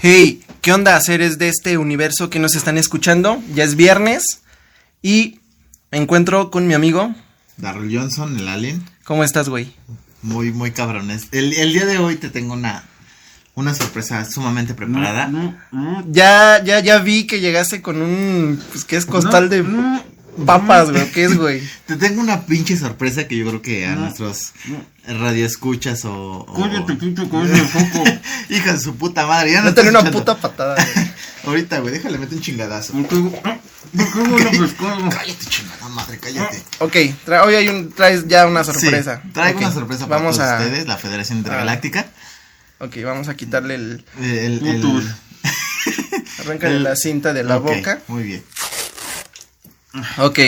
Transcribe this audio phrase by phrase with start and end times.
[0.00, 3.42] Hey, ¿qué onda seres de este universo que nos están escuchando?
[3.54, 4.42] Ya es viernes
[5.02, 5.40] y
[5.90, 7.14] me encuentro con mi amigo.
[7.56, 8.84] Darrell Johnson, el alien.
[9.04, 9.74] ¿Cómo estás, güey?
[10.22, 11.28] Muy, muy cabrones.
[11.32, 12.84] El, el día de hoy te tengo una,
[13.54, 15.30] una sorpresa sumamente preparada.
[16.08, 19.64] Ya, ya, ya vi que llegaste con un, pues, ¿qué es costal de
[20.44, 21.10] papas, güey?
[21.12, 21.62] ¿Qué es, güey?
[21.86, 24.52] Te tengo una pinche sorpresa que yo creo que a nuestros
[25.06, 26.44] radioescuchas o...
[26.48, 26.54] o...
[26.62, 28.04] Cállate, pinche con ese foco.
[28.50, 31.06] Hija de su puta madre, ya no No tener una puta patada, güey.
[31.46, 32.92] Ahorita, güey, déjale meter un chingadazo.
[32.92, 33.16] ¿Por qué
[33.96, 35.08] por qué huele a pescado?
[35.10, 36.62] Cállate, chingada madre, cállate.
[36.80, 39.20] Ok, tra- hoy hay un, traes ya una sorpresa.
[39.22, 42.06] Sí, traigo Ok, una sorpresa para vamos todos a, ustedes, la Federación Intergaláctica.
[42.78, 45.04] Ok, vamos a quitarle el, El, el- Putos.
[46.40, 48.00] arráncale El- la cinta de la Ok, boca.
[48.08, 48.42] Muy bien.
[50.18, 50.38] Ok,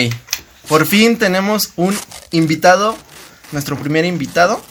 [0.67, 1.95] por fin tenemos un
[2.31, 2.97] invitado,
[3.51, 4.63] nuestro primer invitado.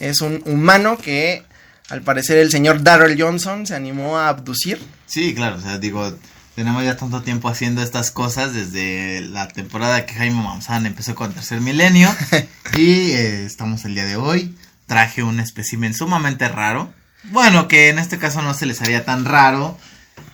[0.00, 1.44] Es un humano que
[1.88, 4.80] al parecer el señor Darrell Johnson se animó a abducir.
[5.06, 6.14] Sí, claro, o sea, digo,
[6.54, 11.32] tenemos ya tanto tiempo haciendo estas cosas desde la temporada que Jaime Maussan empezó con
[11.32, 12.14] Tercer Milenio
[12.76, 14.56] y eh, estamos el día de hoy.
[14.86, 16.92] Traje un espécimen sumamente raro.
[17.24, 19.78] Bueno, que en este caso no se les haría tan raro,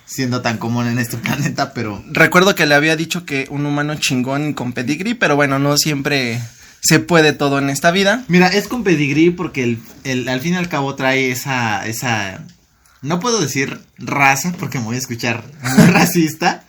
[0.06, 3.94] siendo tan común en este planeta, pero Recuerdo que le había dicho que un humano
[3.96, 6.40] chingón con pedigree, pero bueno, no siempre
[6.80, 8.24] se puede todo en esta vida.
[8.28, 12.44] Mira, es con pedigrí porque el, el- al fin y al cabo trae esa, esa,
[13.00, 15.42] no puedo decir raza porque me voy a escuchar
[15.88, 16.64] racista,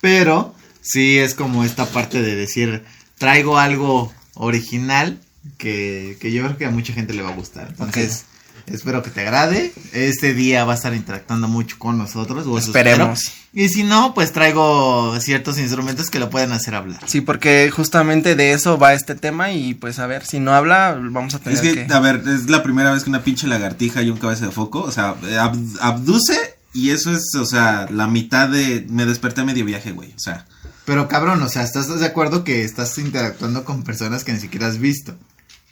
[0.00, 2.84] pero sí es como esta parte de decir,
[3.18, 5.18] traigo algo original
[5.58, 7.68] que, que yo creo que a mucha gente le va a gustar.
[7.68, 8.24] Entonces,
[8.72, 9.72] espero que te agrade.
[9.92, 12.46] Este día va a estar interactuando mucho con nosotros.
[12.46, 13.22] o Esperemos.
[13.22, 13.38] espero.
[13.54, 17.00] Y si no, pues traigo ciertos instrumentos que lo pueden hacer hablar.
[17.06, 20.98] Sí, porque justamente de eso va este tema y pues a ver, si no habla,
[21.00, 21.92] vamos a tener Es que, que...
[21.92, 24.80] a ver, es la primera vez que una pinche lagartija y un cabeza de foco,
[24.82, 26.36] o sea, ab- abduce
[26.74, 28.86] y eso es, o sea, la mitad de...
[28.90, 30.46] Me desperté a medio viaje, güey, o sea...
[30.84, 34.68] Pero cabrón, o sea, ¿estás de acuerdo que estás interactuando con personas que ni siquiera
[34.68, 35.14] has visto?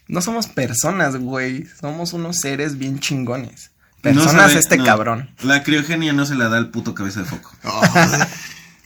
[0.08, 1.66] No somos personas, güey.
[1.80, 3.70] Somos unos seres bien chingones.
[4.02, 5.30] no Personas sabe- este no, cabrón.
[5.42, 7.52] La criogenia no se la da el puto cabeza de foco.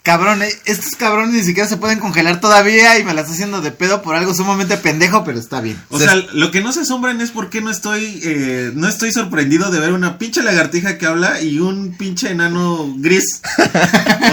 [0.03, 3.61] Cabrón, eh, estos cabrones ni siquiera se pueden congelar todavía y me la está haciendo
[3.61, 5.79] de pedo por algo sumamente pendejo, pero está bien.
[5.91, 9.13] O sea, lo que no se asombran es por qué no estoy, eh, no estoy
[9.13, 13.43] sorprendido de ver una pinche lagartija que habla y un pinche enano gris.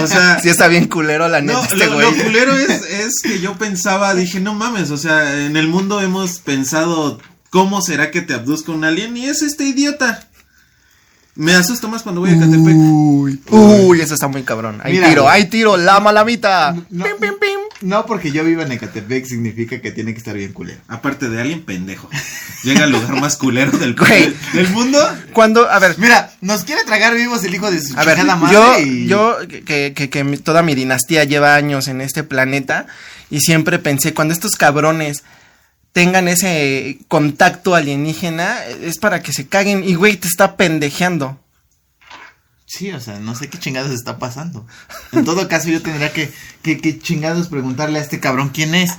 [0.00, 3.40] O sea, Sí está bien culero la neta no, este lo culero es, es que
[3.40, 8.22] yo pensaba, dije, no mames, o sea, en el mundo hemos pensado cómo será que
[8.22, 10.27] te abduzca un alien y es este idiota.
[11.38, 12.74] Me asusta más cuando voy a Catepec.
[12.76, 14.80] Uy, uy, eso está muy cabrón.
[14.82, 16.74] Hay Mira, tiro, hay tiro, la malamita.
[16.90, 17.58] No, Pim, pim, pim.
[17.82, 20.80] no porque yo viva en Ecatepec significa que tiene que estar bien culero.
[20.88, 22.10] Aparte de alien pendejo.
[22.64, 24.34] Llega al lugar más culero del, Güey.
[24.52, 24.98] del mundo.
[25.32, 28.52] Cuando, a ver, Mira, nos quiere tragar vivos el hijo de su a ver, madre
[28.52, 32.86] yo, y- yo, que, que, que toda mi dinastía lleva años en este planeta
[33.30, 35.22] y siempre pensé, cuando estos cabrones
[35.92, 41.38] tengan ese contacto alienígena, es para que se caguen y güey, te está pendejeando.
[42.66, 44.66] Sí, o sea, no sé qué chingados está pasando.
[45.12, 46.30] En todo caso, yo tendría que,
[46.62, 48.92] que, que chingados preguntarle a este cabrón quién es.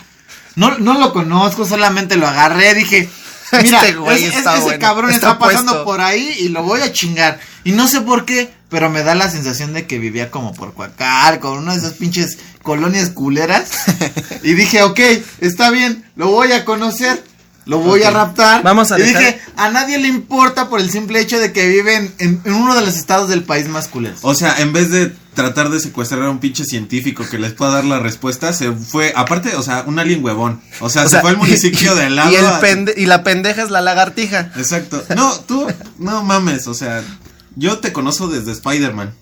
[0.55, 3.07] No, no lo conozco, solamente lo agarré, dije,
[3.61, 6.49] mira, Este güey es- es- está ese bueno, cabrón está está, pasando por ahí y
[6.49, 7.39] lo voy a chingar.
[7.63, 10.73] Y no sé por qué, pero me da la sensación de que vivía como por
[10.73, 13.69] Cuacar, con una de esas pinches colonias culeras.
[14.43, 14.99] y dije, ok,
[15.39, 17.23] está bien, lo voy a conocer.
[17.65, 18.63] Lo voy a raptar.
[18.63, 21.67] Vamos a y dejar- dije, a nadie le importa por el simple hecho de que
[21.67, 24.21] viven en, en uno de los estados del país más culeros.
[24.23, 27.73] O sea, en vez de tratar de secuestrar a un pinche científico que les pueda
[27.73, 30.59] dar la respuesta, se fue, aparte, o sea, un alien huevón.
[30.79, 32.31] O sea, O se sea, fue al municipio de al lado.
[32.31, 34.51] Y, el a- pende- y la pendeja es la lagartija.
[34.55, 35.03] Exacto.
[35.15, 35.67] No, tú,
[35.99, 37.03] no mames, o sea,
[37.55, 39.13] yo te conozco desde Spider-Man.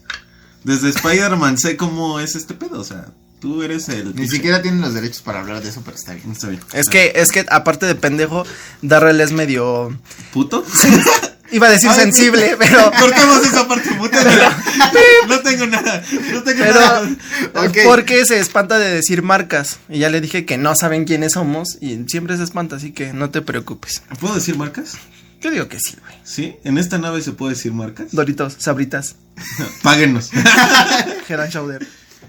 [0.63, 3.07] Desde Spider-Man sé cómo es este pedo, o sea,
[3.39, 4.15] tú eres el...
[4.15, 6.31] Ni siquiera tienen los derechos para hablar de eso, pero está bien.
[6.31, 6.61] Está bien.
[6.73, 8.45] Es que, es que aparte de pendejo,
[8.81, 9.97] Darrell es medio.
[10.33, 10.65] ¿Puto?
[11.49, 12.91] Iba a decir Ay, sensible, pero.
[12.99, 14.17] Cortemos esa parte puta.
[15.27, 16.03] No tengo nada.
[16.31, 16.79] No tengo Pero.
[16.79, 17.09] nada.
[17.55, 17.77] Ok.
[17.85, 19.77] Porque se espanta de decir marcas.
[19.89, 21.77] Y ya le dije que no saben quiénes somos.
[21.81, 24.01] Y siempre se espanta, así que no te preocupes.
[24.19, 24.97] ¿Puedo decir marcas?
[25.41, 26.15] Yo digo que sí, güey.
[26.23, 28.07] Sí, en esta nave se puede decir marcas.
[28.11, 29.15] Doritos, sabritas,
[29.83, 30.31] Páguenos.
[30.33, 31.87] Head and Shoulder.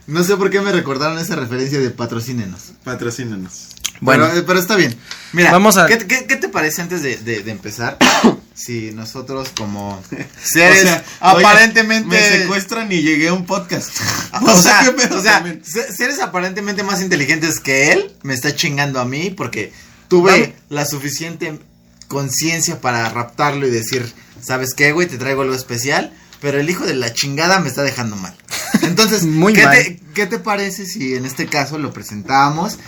[0.08, 2.72] No sé por qué me recordaron esa referencia de patrocínenos.
[2.82, 3.69] Patrocínanos.
[4.00, 4.96] Bueno, Pero, pero está bien.
[5.32, 7.99] Mira, Vamos a- ¿qué, qué, qué te parece antes de, de- de empezar?
[8.55, 10.02] si nosotros como
[10.43, 12.08] seres O sea, aparentemente...
[12.16, 13.90] oye, me secuestran y llegué a un podcast.
[14.43, 19.00] o sea, ¿qué pedo o sea, seres aparentemente más inteligentes que él me está chingando
[19.00, 19.72] a mí porque
[20.08, 21.58] tuve la suficiente
[22.08, 25.06] conciencia para raptarlo y decir, ¿sabes qué, güey?
[25.06, 26.12] Te traigo algo especial.
[26.40, 28.35] Pero el hijo de la chingada me está dejando mal.
[28.82, 29.76] Entonces, Muy ¿qué, mal.
[29.76, 32.79] Te, ¿qué te parece si en este caso lo presentamos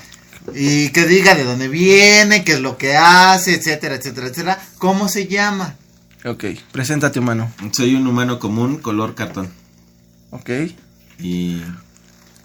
[0.54, 4.60] y que diga de dónde viene, qué es lo que hace, etcétera, etcétera, etcétera?
[4.78, 5.74] ¿Cómo se llama?
[6.24, 7.52] Ok, preséntate, humano.
[7.72, 9.48] Soy un humano común, color cartón.
[10.30, 10.50] Ok.
[11.18, 11.62] Y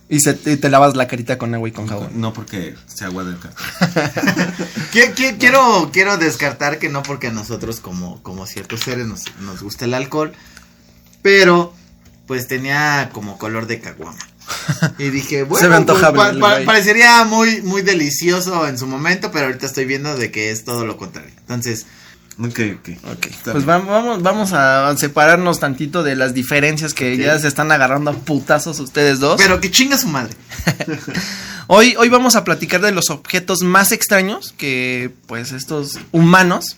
[0.08, 2.10] Y, se, y te lavas la carita con agua y con jabón.
[2.14, 3.66] no porque se agua del cartón.
[4.94, 9.24] Qui- qui- Quiero, quiero descartar que no porque a nosotros como, como ciertos seres nos,
[9.42, 10.34] nos gusta el alcohol,
[11.26, 11.74] pero
[12.28, 14.20] pues tenía como color de caguama.
[15.00, 18.86] Y dije, bueno, Se ve antojable pues, pa- pa- parecería muy, muy delicioso en su
[18.86, 21.32] momento, pero ahorita estoy viendo de que es todo lo contrario.
[21.40, 21.88] Entonces,
[22.38, 22.60] Ok,
[23.10, 23.28] ok.
[23.54, 28.14] Pues vamos, vamos a separarnos tantito de las diferencias que ya se están agarrando a
[28.14, 29.42] putazos ustedes dos.
[29.42, 30.34] pero que chinga su madre.
[31.68, 36.78] Hoy, hoy vamos a platicar de los objetos más extraños que pues estos humanos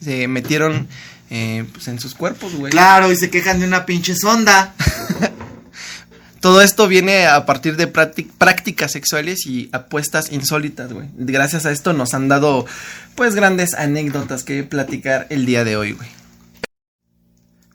[0.00, 0.86] se metieron
[1.30, 2.70] eh, pues, en sus cuerpos, güey.
[2.70, 4.74] Claro, y se quejan de una pinche sonda.
[6.40, 11.08] Todo esto viene a partir de prácti- prácticas sexuales y apuestas insólitas, güey.
[11.16, 12.64] Gracias a esto nos han dado
[13.16, 16.08] pues grandes anécdotas que platicar el día de hoy, güey.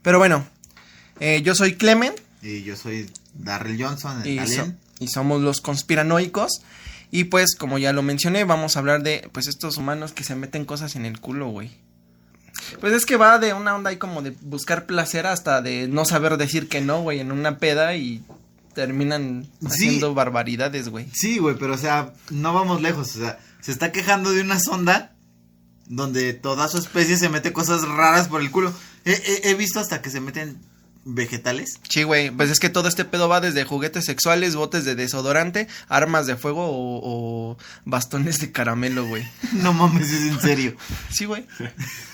[0.02, 0.46] Pero bueno,
[1.20, 5.60] eh, yo soy Clement Y yo soy Darrell Johnson, el y, so- y somos los
[5.60, 6.62] conspiranoicos.
[7.12, 10.36] Y pues, como ya lo mencioné, vamos a hablar de pues estos humanos que se
[10.36, 11.72] meten cosas en el culo, güey.
[12.80, 16.06] Pues es que va de una onda ahí como de buscar placer hasta de no
[16.06, 18.24] saber decir que no, güey, en una peda y
[18.74, 19.68] terminan Sí.
[19.68, 21.08] haciendo barbaridades, güey.
[21.14, 23.16] Sí, güey, pero o sea, no vamos lejos.
[23.16, 25.16] O sea, se está quejando de una sonda
[25.88, 28.74] donde toda su especie se mete cosas raras por el culo.
[29.06, 30.58] He, he- he visto hasta que se meten
[31.06, 31.80] vegetales.
[31.90, 35.68] Sí, güey, pues es que todo este pedo va desde juguetes sexuales, botes de desodorante,
[35.90, 37.02] armas de fuego o,
[37.52, 39.28] o bastones de caramelo, güey.
[39.54, 40.76] No mames, es en serio.
[41.12, 41.46] Sí, güey.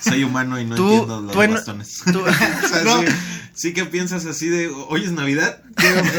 [0.00, 2.02] Soy humano y no Tú- entiendo los tú en- bastones.
[2.12, 2.20] tú-
[2.64, 3.00] O sea, No.
[3.02, 3.06] sí,
[3.54, 5.62] sí que piensas así de, hoy es Navidad.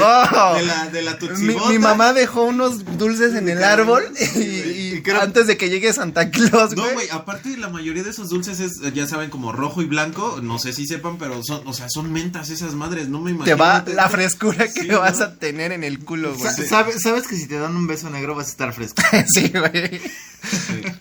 [0.01, 0.55] Oh.
[0.55, 1.17] De la, de la
[1.69, 4.03] Mi, mamá dejó unos dulces en el árbol
[4.35, 4.90] y, y
[5.21, 6.93] Antes de que llegue Santa Claus, No, güey.
[6.93, 10.59] güey, aparte la mayoría de esos dulces es, ya saben, como rojo y blanco, no
[10.59, 13.55] sé si sepan, pero son, o sea, son mentas esas madres, no me imagino.
[13.55, 15.25] te va te- la frescura que Sí, vas ¿no?
[15.25, 16.53] a tener en el culo, güey.
[16.53, 19.01] Sa- sabe- ¿Sabes que si te dan un beso negro vas a estar fresco?
[19.33, 20.01] Sí, güey.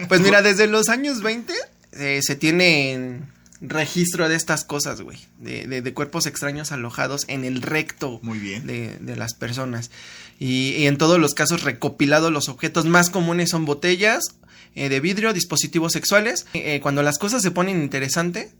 [0.09, 1.53] Pues mira, desde los años 20
[1.93, 3.21] eh, se tiene
[3.61, 5.19] registro de estas cosas, güey.
[5.39, 8.67] De, de- de cuerpos extraños alojados en el recto Muy bien.
[8.67, 9.91] de, de las personas.
[10.39, 14.37] Y, y en todos los casos recopilados, los objetos más comunes son botellas
[14.75, 16.47] eh, de vidrio, dispositivos sexuales.
[16.55, 18.55] Eh, cuando las cosas se ponen interesantes,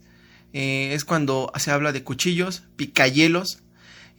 [0.53, 3.59] eh, es cuando se habla de cuchillos, picahielos,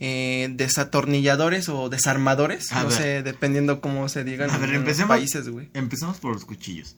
[0.00, 2.72] eh, desatornilladores o desarmadores.
[2.72, 2.98] A no ver.
[2.98, 5.08] sé, dependiendo cómo se digan A ver, en los empecemos.
[5.16, 5.70] países, güey.
[5.74, 6.96] Empezamos por los cuchillos.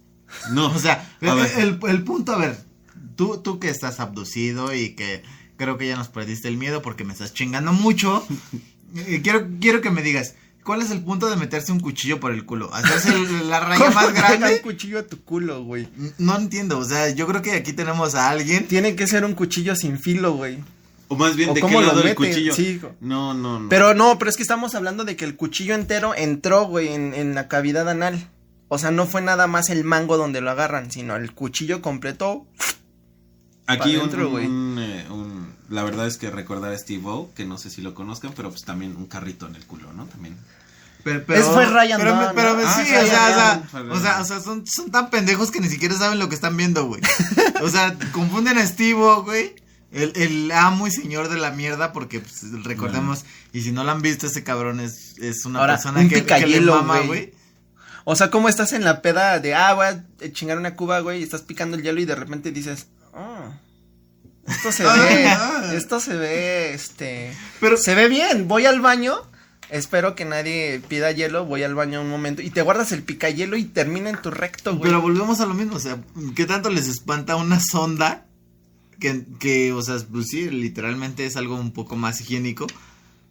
[0.52, 1.34] No, O sea, ver.
[1.58, 2.56] el- el punto, a ver,
[3.16, 5.22] tú, tú que estás abducido y que
[5.56, 8.26] creo que ya nos perdiste el miedo porque me estás chingando mucho,
[8.96, 10.34] eh, quiero, quiero que me digas,
[10.64, 12.72] ¿cuál es el punto de meterse un cuchillo por el culo?
[12.74, 14.60] ¿Hacerse el- la raya ¿Cómo más llega un grande?
[14.62, 15.88] cuchillo a tu culo, güey?
[16.18, 18.66] No entiendo, o sea, yo creo que aquí tenemos a alguien.
[18.66, 20.58] Tiene que ser un cuchillo sin filo, güey.
[21.08, 22.16] o más bien, ¿O ¿de qué cómo lo lado el meten?
[22.30, 22.54] cuchillo?
[22.54, 22.80] Sí.
[23.00, 23.68] No, no, no.
[23.68, 27.14] Pero no, pero es que estamos hablando de que el cuchillo entero entró, güey, en,
[27.14, 28.30] en la cavidad anal.
[28.68, 32.46] O sea, no fue nada más el mango donde lo agarran, sino el cuchillo completo.
[33.66, 37.44] Aquí un, dentro, un, eh, un- la verdad es que recordar a Steve O, que
[37.46, 40.04] no sé si lo conozcan, pero pues también un carrito en el culo, ¿no?
[40.06, 40.36] También.
[41.02, 42.62] Pero, Es fue Ryan pero, Dunn, pero, ¿no?
[42.66, 45.68] Ah, sí, o sea, o sea, o sea, o son, son tan pendejos que ni
[45.68, 47.02] siquiera saben lo que están viendo, güey.
[47.62, 49.54] O sea, confunden a Steve, güey.
[49.92, 53.92] El, el amo y señor de la mierda, porque pues, recordemos, y si no lo
[53.92, 57.32] han visto, ese cabrón es, es una Ahora, persona un que, que le mama, güey.
[58.04, 61.20] O sea, ¿cómo estás en la peda de, ah, voy a chingar una cuba, güey,
[61.20, 62.88] y estás picando el hielo y de repente dices,
[64.48, 65.72] esto se ve, Ah.
[65.74, 69.14] esto se ve, este, Pero- se ve bien, voy al baño,
[69.70, 73.56] espero que nadie pida hielo, voy al baño un momento, y te guardas el picayelo
[73.56, 74.82] y termina en tu recto, güey.
[74.90, 75.98] Pero volvemos a lo mismo, o sea,
[76.34, 78.26] ¿qué tanto les espanta una sonda?
[79.00, 82.66] Que, que, o sea, pues sí, literalmente es algo un poco más higiénico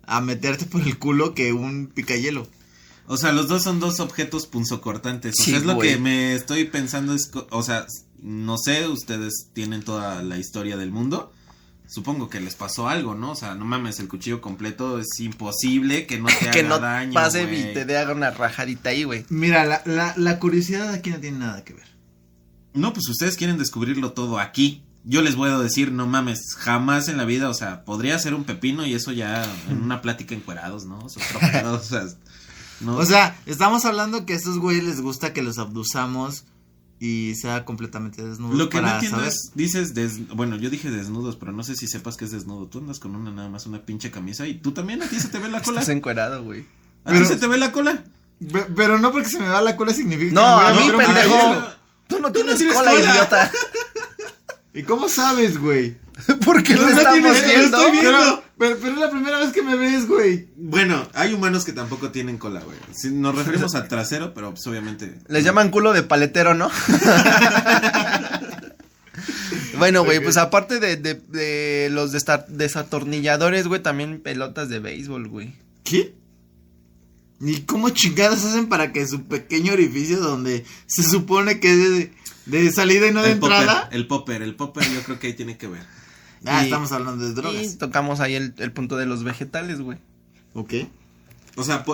[0.06, 2.48] a meterte por el culo que un picayelo.
[3.08, 5.36] O sea, los dos son dos objetos punzocortantes.
[5.40, 7.14] O Sí, sea, es lo que me estoy pensando.
[7.16, 7.86] Es, o sea,
[8.24, 11.34] no sé, ustedes tienen toda la historia del mundo.
[11.88, 13.32] Supongo que les pasó algo, ¿no?
[13.32, 16.80] O sea, no mames, el cuchillo completo es imposible que no te que haga no
[16.80, 17.14] daño.
[17.14, 19.26] pase y te haga una rajadita ahí, güey.
[19.30, 21.88] Mira, la, la, la curiosidad aquí no tiene nada que ver.
[22.74, 24.84] No, pues ustedes quieren descubrirlo todo aquí.
[25.04, 28.34] Yo les voy a decir, no mames, jamás en la vida, o sea, podría ser
[28.34, 30.98] un pepino y eso ya en una plática encuerados, ¿no?
[31.00, 32.06] O sea, otro pedo, o sea,
[32.80, 32.96] no.
[32.96, 36.46] O sea, estamos hablando que a estos güeyes les gusta que los abduzamos
[37.06, 38.54] y sea completamente desnudo.
[38.56, 39.34] Lo que no entiendo saber.
[39.34, 42.68] es, dices, des- bueno, yo dije desnudos, pero no sé si sepas que es desnudo.
[42.68, 45.28] Tú andas con una nada más, una pinche camisa y tú también, a ti se
[45.28, 45.82] te ve la cola.
[45.82, 46.66] Estás encuerado, güey.
[47.04, 48.04] ¿A ti se te ve la cola?
[48.40, 50.90] Pe- Pero no porque se me va la cola significa que No, voy a mí,
[50.92, 51.38] un pendejo.
[52.08, 53.12] Tú no Tú no tienes, tienes cola, cola.
[53.12, 53.52] idiota.
[54.74, 55.98] ¿Y cómo sabes, güey?
[56.46, 57.78] Porque lo No, tienes- viendo.
[57.78, 58.12] estoy viendo.
[58.12, 60.48] Pero, pero, pero es la primera vez que me ves, güey.
[60.56, 62.78] Bueno, hay humanos que tampoco tienen cola, güey.
[63.14, 65.16] Nos referimos al trasero, pero pues obviamente.
[65.28, 66.70] Les llaman culo de paletero, ¿no?
[69.78, 75.54] bueno, güey, pues aparte de, de, de los desatornilladores, güey, también pelotas de béisbol, güey.
[75.84, 76.14] ¿Qué?
[77.42, 82.14] ¿Y cómo chingados hacen para que su pequeño orificio donde se supone que es de,
[82.46, 83.90] de salida y no de el popper, entrada?
[83.92, 85.82] el popper, el popper, yo creo que ahí tiene que ver.
[86.46, 87.78] Ah, Y- estamos hablando de Y drogas.
[87.78, 89.98] tocamos ahí el, el punto de los vegetales, güey.
[90.54, 90.74] Ok.
[91.56, 91.86] O sea,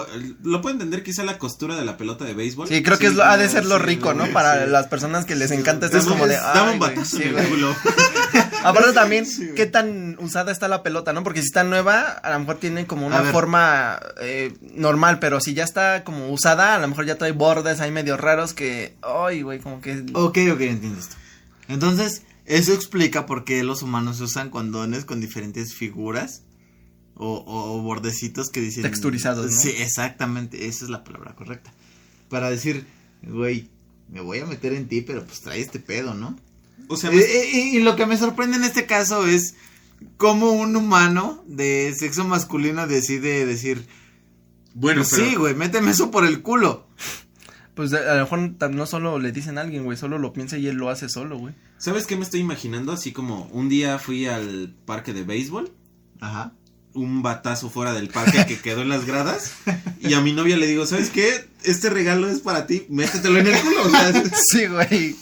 [0.44, 2.70] lo puedo entender quizá la costura de la pelota de béisbol.
[2.70, 4.26] Sí, creo que es lo- ha de ser lo sí, rico, ¿no?
[4.28, 6.36] Para las personas que les encanta esto es como de...
[6.36, 7.76] Dame un batazo en el culo.
[8.64, 9.26] Aparte también,
[9.56, 11.24] qué tan usada está la pelota, ¿no?
[11.24, 15.54] Porque si está nueva, a lo mejor tiene como una forma eh, normal, pero si
[15.54, 19.42] ya está como usada, a lo mejor ya trae bordes ahí medio raros que, ay,
[19.42, 20.06] güey, como que...
[20.14, 21.16] Ok, ok, entiendo esto.
[21.68, 26.42] Entonces, eso explica por qué los humanos usan condones con diferentes figuras
[27.16, 28.84] o, o bordecitos que dicen...
[28.84, 29.58] Texturizados, ¿no?
[29.58, 31.72] Sí, exactamente, esa es la palabra correcta.
[32.28, 32.86] Para decir,
[33.22, 33.70] güey,
[34.10, 36.38] me voy a meter en ti, pero pues trae este pedo, ¿no?
[36.88, 39.54] O sea, Eh, eh, y, y lo que me sorprende en este caso es
[40.18, 43.86] cómo un humano de sexo masculino decide decir,
[44.74, 46.88] bueno, pues pero sí, güey, méteme eso por el culo.
[47.80, 50.68] Pues a lo mejor no solo le dicen a alguien, güey, solo lo piensa y
[50.68, 51.54] él lo hace solo, güey.
[51.78, 52.92] ¿sabes qué me estoy imaginando?
[52.92, 55.72] Así como un día fui al parque de béisbol,
[56.20, 56.52] Ajá.
[56.94, 59.54] un batazo fuera del parque que quedó en las gradas,
[60.02, 61.48] y a mi novia le digo, ¿sabes qué?
[61.64, 63.84] Este regalo es para ti, métetelo en el culo.
[63.86, 65.16] O sea, Sí, güey.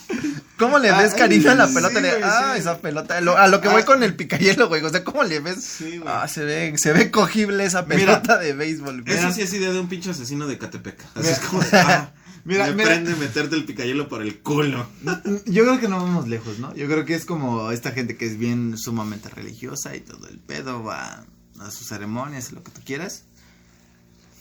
[0.57, 1.99] ¿Cómo le ves cariño a la sí, pelota?
[1.99, 2.59] Güey, ah, sí.
[2.61, 3.21] esa pelota.
[3.21, 3.85] Lo- a lo que voy Ah.
[3.85, 4.83] con el picayelo, güey.
[4.83, 5.63] O sea, ¿cómo le ves?
[5.63, 6.11] Sí, güey.
[6.11, 7.97] Ah, se ve, se ve cogible esa Mira.
[8.23, 9.15] pelota de béisbol, güey.
[9.15, 10.99] Eso sí es idea de un pinche asesino de Catepec.
[11.13, 12.09] Así es como, ah,
[12.47, 12.85] Mira, me mira.
[12.89, 14.87] prende meterte el picayelo por el culo.
[15.45, 16.73] Yo creo que no vamos lejos, ¿no?
[16.75, 20.39] Yo creo que es como esta gente que es bien sumamente religiosa y todo el
[20.39, 21.25] pedo va
[21.59, 23.25] a sus ceremonias, lo que tú quieras.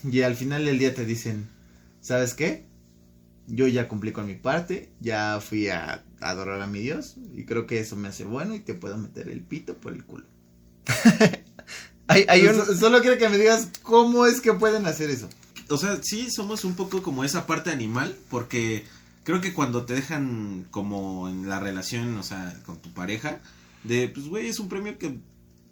[0.09, 1.47] Y al final del día te dicen,
[2.01, 2.65] ¿sabes qué?
[3.47, 7.65] Yo ya cumplí con mi parte, ya fui a adorar a mi Dios y creo
[7.67, 10.25] que eso me hace bueno y te puedo meter el pito por el culo.
[12.09, 12.55] Hay, hay un...
[12.55, 15.27] So- Solo quiero que me digas cómo es que pueden hacer eso.
[15.69, 18.85] O sea, sí somos un poco como esa parte animal, porque
[19.23, 23.39] creo que cuando te dejan como en la relación, o sea, con tu pareja,
[23.83, 25.19] de, pues, güey, es un premio que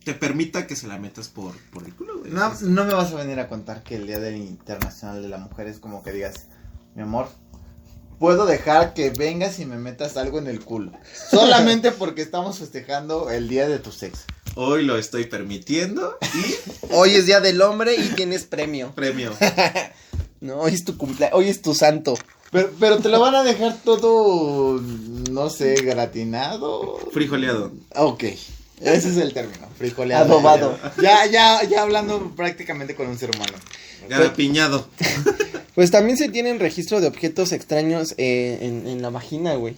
[0.04, 2.32] te permita que se la metas por, por el culo, güey.
[2.32, 5.38] No, no me vas a venir a contar que el Día del Internacional de la
[5.40, 6.48] Mujer es como que digas,
[6.94, 7.28] mi amor,
[8.20, 10.92] puedo dejar que vengas y me metas algo en el culo.
[11.32, 14.26] Solamente porque estamos festejando el Día de tu sexo.
[14.56, 16.56] Hoy lo estoy permitiendo y
[16.94, 18.92] Hoy es Día del Hombre y tienes premio.
[18.96, 19.32] premio.
[20.42, 22.16] No, hoy es tu cumpleaños, hoy es tu santo.
[22.52, 24.80] Pero, pero te lo van a dejar todo,
[25.32, 27.00] no sé, gratinado.
[27.12, 27.72] Frijoleado.
[27.96, 30.26] Ok, ese es el término, frijoleado.
[30.26, 30.78] Adobado.
[31.02, 33.54] Ya, ya, ya hablando prácticamente con un ser humano.
[34.10, 34.88] Garapiñado.
[35.74, 39.76] Pues también se tienen registro de objetos extraños eh, en, en la vagina, güey.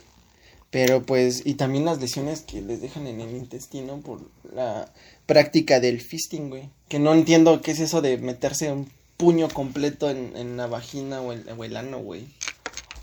[0.70, 4.92] Pero pues, y también las lesiones que les dejan en el intestino por la
[5.26, 6.70] práctica del fisting, güey.
[6.90, 11.22] Que no entiendo qué es eso de meterse un puño completo en, en la vagina
[11.22, 12.28] o el, el ano, güey.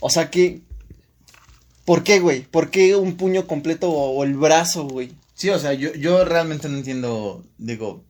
[0.01, 0.61] O sea que...
[1.85, 2.43] ¿Por qué, güey?
[2.43, 5.13] ¿Por qué un puño completo o, o el brazo, güey?
[5.35, 8.05] Sí, o sea, yo, yo realmente no entiendo, digo,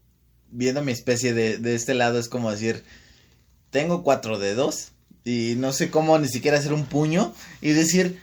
[0.50, 2.84] viendo mi especie de, de este lado es como decir,
[3.70, 4.92] tengo cuatro dedos
[5.24, 8.20] y no sé cómo ni siquiera hacer un puño y decir,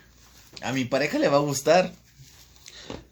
[0.61, 1.91] a mi pareja le va a gustar.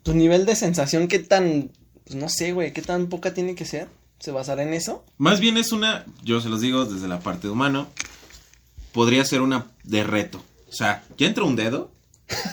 [0.03, 1.69] ¿Tu nivel de sensación qué tan...
[2.05, 3.87] pues, no sé, güey, qué tan poca tiene que ser?
[4.19, 5.05] ¿Se basará en eso?
[5.17, 7.87] Más bien es una, yo se los digo desde la parte de humano,
[8.91, 10.43] podría ser una de reto.
[10.67, 11.91] O sea, ya entró un dedo,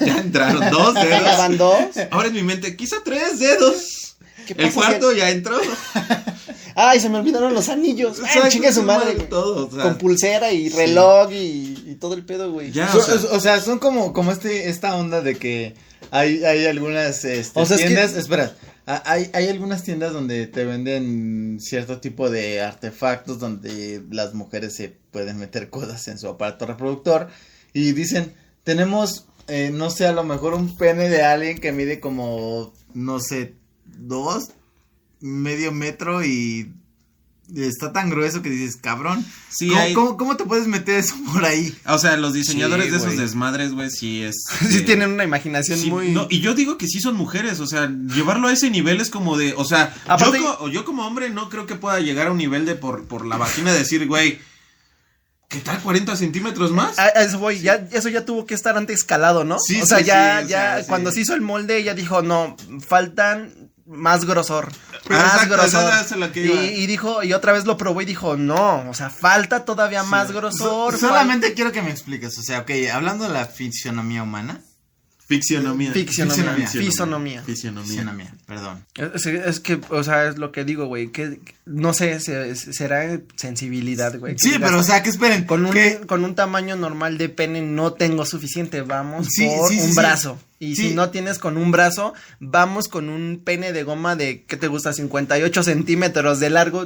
[0.00, 1.38] ya entraron dos ¿Ya dedos.
[1.38, 1.78] van dos?
[2.10, 4.16] Ahora en mi mente, quizá tres dedos.
[4.46, 5.58] ¿Qué El cuarto si- ya entró.
[6.78, 8.18] Ay, se me olvidaron los anillos.
[8.20, 9.14] Ay, Exacto, chingue su madre.
[9.14, 9.82] madre, todo, o sea.
[9.82, 12.70] Con pulsera y reloj y, y todo el pedo, güey.
[12.70, 15.74] Ya, So- o sea, o, sea, son como, como este, esta onda de que
[16.10, 18.54] hay, hay algunas este, O sea, es que- tiendas, espera,
[18.84, 24.76] a- hay, hay algunas tiendas donde te venden cierto tipo de artefactos donde las mujeres
[24.76, 27.28] se pueden meter cosas en su aparato reproductor
[27.72, 32.00] y dicen, tenemos, eh, no sé, a lo mejor un pene de alguien que mide
[32.00, 33.54] como, no sé,
[33.86, 34.50] dos,
[35.20, 36.72] medio metro y
[37.54, 41.14] está tan grueso que dices, cabrón, Sí, ¿cómo, hay- cómo- cómo te puedes meter eso
[41.32, 41.72] por ahí?
[41.86, 44.34] O sea, los diseñadores Sí, de esos desmadres, güey, sí es.
[44.68, 46.10] Sí eh, tienen una imaginación sí, muy...
[46.10, 49.10] no, y yo digo que sí son mujeres, o sea, llevarlo a ese nivel es
[49.10, 52.26] como de, o sea, Aparte- yo, co- yo como hombre no creo que pueda llegar
[52.26, 54.40] a un nivel de por, por la vagina decir, güey,
[55.48, 56.98] ¿qué tal 40 centímetros más?
[56.98, 59.60] A, eso voy, ya, eso ya tuvo que estar antes escalado, ¿no?
[59.60, 60.88] Sí, o sea, sí, ya, sí, o ya, sea, sí.
[60.88, 64.68] cuando se hizo el molde, ella dijo, no, faltan más grosor.
[65.06, 65.92] Pero más exacto, grosor.
[65.92, 66.62] eso es a lo que y, iba.
[66.62, 70.32] y dijo, y otra vez lo probó y dijo, no, o sea, falta todavía más
[70.32, 70.92] grosor.
[70.92, 74.60] So- solamente quiero que me expliques, o sea, ok, hablando de la fisionomía humana,
[75.26, 75.90] Ficcionomía.
[75.92, 76.68] Ficcionomía.
[76.68, 77.42] Fisonomía.
[77.42, 78.32] Fisionomía.
[78.46, 78.84] perdón.
[78.94, 83.18] Es, es que, o sea, es lo que digo, güey, que no sé, se- será
[83.34, 84.36] sensibilidad, güey.
[84.38, 87.28] Sí, digas, pero o sea, que esperen, Con un, que- con un tamaño normal de
[87.28, 89.96] pene no tengo suficiente, vamos Sí, por sí, sí, un sí.
[89.96, 90.38] brazo.
[90.60, 90.90] Y Sí.
[90.90, 94.68] si no tienes con un brazo, vamos con un pene de goma de, ¿qué te
[94.68, 94.92] gusta?
[94.92, 96.84] 58 centímetros de largo.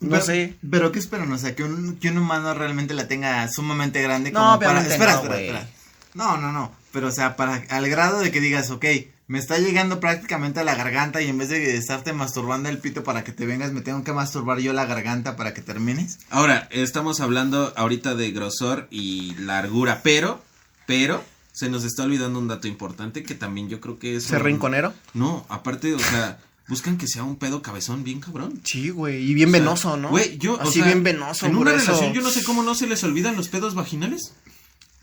[0.00, 0.54] No pero, sé.
[0.70, 1.32] Pero ¿qué esperan?
[1.32, 4.80] O sea, que un, que un humano realmente la tenga sumamente grande No, como para...
[4.82, 5.68] Espera, no, espera, espera.
[6.14, 6.72] No, no, no.
[6.92, 8.84] Pero o sea, para al grado de que digas, ok,
[9.28, 13.04] me está llegando prácticamente a la garganta y en vez de estarte masturbando el pito
[13.04, 16.18] para que te vengas, me tengo que masturbar yo la garganta para que termines.
[16.30, 20.42] Ahora, estamos hablando ahorita de grosor y largura, pero,
[20.86, 24.24] pero, se nos está olvidando un dato importante que también yo creo que es...
[24.24, 24.92] ¿Se un- rinconero?
[25.14, 28.60] No, aparte, o sea, buscan que sea un pedo cabezón bien cabrón.
[28.64, 29.30] Sí, güey.
[29.30, 30.08] Y bien O sea, venoso, ¿no?
[30.10, 31.86] Güey, yo, o Así sea, bien venoso, En una grueso.
[31.92, 34.34] relación yo no sé cómo no se les olvidan los pedos vaginales.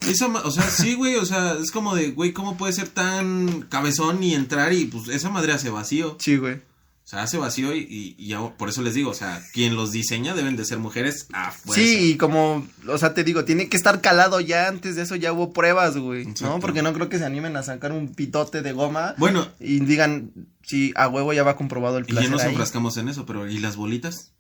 [0.02, 3.64] Esa, o sea, sí, güey, o sea, es como de, güey, ¿cómo puede ser tan
[3.64, 6.18] cabezón y entrar y pues esa madre hace vacío?
[6.20, 6.56] Sí, güey.
[6.56, 9.94] O sea, hace vacío y, y, y por eso les digo, o sea, quien los
[9.94, 11.82] diseña deben de ser mujeres a fuerza.
[11.82, 15.16] Sí, y como, o sea, te digo, tiene que estar calado ya, antes de eso
[15.16, 16.60] ya hubo pruebas, güey, ¿no?
[16.60, 20.32] Porque no creo que se animen a sacar un pitote de goma Bueno, y digan,
[20.64, 22.50] sí, a huevo ya va comprobado el y ya placer nos ahí.
[22.50, 24.34] enfrascamos en eso, pero ¿y las bolitas?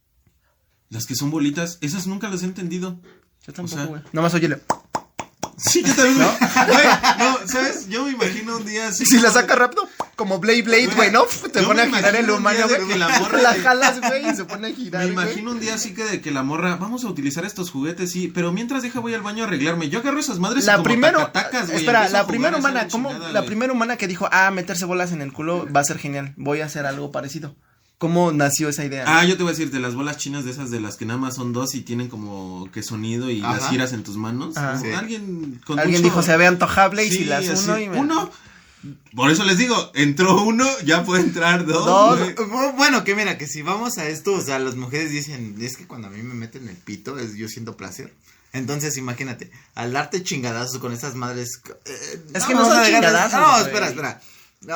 [0.90, 3.00] Las que son bolitas, esas nunca las he entendido.
[3.46, 4.02] Yo tampoco, o sea- güey.
[4.12, 4.60] Nomás óyele.
[5.58, 6.20] Sí, yo también.
[6.20, 6.28] ¿No?
[6.68, 6.88] Güey,
[7.18, 7.90] no, ¿sabes?
[7.90, 9.04] Yo me imagino un día así.
[9.04, 11.24] Y si la como saca rápido, como Blade Blade, güey, ¿no?
[11.52, 12.88] Te pone a girar el humano, güey.
[12.88, 15.26] que la morra La jalas, güey, y se pone a girar, Me güey.
[15.26, 18.28] imagino un día así que de que la morra, vamos a utilizar estos juguetes, sí,
[18.28, 19.90] pero mientras deja voy al baño a arreglarme.
[19.90, 23.12] Yo agarro esas madres y La como primero, tacatacas, güey, espera, la primera humana, ¿cómo?
[23.32, 26.34] La primera humana que dijo, ah, meterse bolas en el culo va a ser genial,
[26.38, 27.56] voy a hacer algo parecido.
[27.98, 29.06] ¿Cómo nació esa idea?
[29.08, 31.06] Ah, yo te voy a decir, de las bolas chinas de esas de las que
[31.06, 33.58] nada más son dos y tienen como que sonido y Ajá.
[33.58, 34.54] las giras en tus manos.
[34.82, 34.92] Sí.
[34.92, 37.90] Alguien con Alguien mucho- dijo, se ve antojable y Sí, si las así, uno y
[37.90, 38.00] me...
[38.00, 38.30] Uno.
[39.16, 41.84] Por eso les digo, entró uno, ya puede entrar dos.
[41.86, 42.20] Dos.
[42.78, 45.88] Bueno, que mira, que si vamos a esto, o sea, las mujeres dicen, es que
[45.88, 48.14] cuando a mí me meten el pito, es, yo siento placer.
[48.54, 51.60] Entonces, imagínate, al darte chingadazos con esas madres...
[51.86, 54.22] eh, Es que no vamos a son dejar de- chingadazos, No, espera, espera.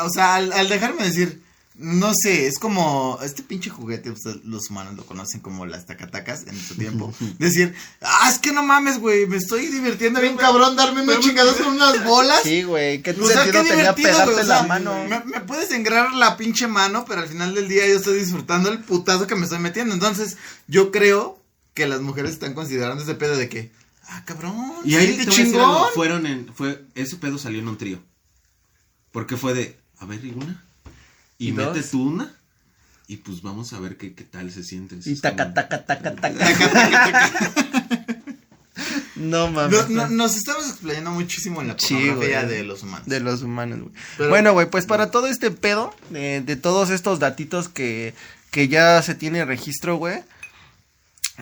[0.03, 1.41] O sea, al, al dejarme decir,
[1.75, 6.45] no sé, es como este pinche juguete, ustedes, los humanos lo conocen como las tacatacas
[6.47, 7.13] en su tiempo.
[7.39, 11.55] Decir, ah, es que no mames, güey, me estoy divirtiendo bien cabrón darme unos chingados
[11.55, 12.41] con unas bolas.
[12.43, 15.05] Sí, güey, ¿qué O sea, sentido qué tenía divertido, pegarte o la mano?
[15.07, 18.69] Me, me puedes engrar la pinche mano, pero al final del día yo estoy disfrutando
[18.69, 19.93] el putazo que me estoy metiendo.
[19.93, 21.41] Entonces, yo creo
[21.73, 23.71] que las mujeres están considerando ese pedo de que,
[24.09, 25.85] ah, cabrón, Y ahí qué chingón.
[25.95, 27.99] fueron en, fue, ese pedo salió en un trío.
[29.11, 30.63] Porque fue de, a ver, y una,
[31.41, 31.89] y, ¿Y mete dos?
[31.91, 32.33] tú una,
[33.07, 34.97] y pues vamos a ver qué, qué tal se siente.
[35.03, 37.51] Y Es taca, taca, taca, taca.
[39.15, 39.89] No mames.
[39.89, 42.57] no- nos estamos explayando muchísimo en la Sí, pornografía güey.
[42.57, 43.07] de los humanos.
[43.07, 43.91] De los humanos, güey.
[44.17, 48.13] Pero- Bueno, güey, pues para todo este pedo, de, de todos estos datitos que,
[48.49, 50.23] que ya se tiene registro, güey.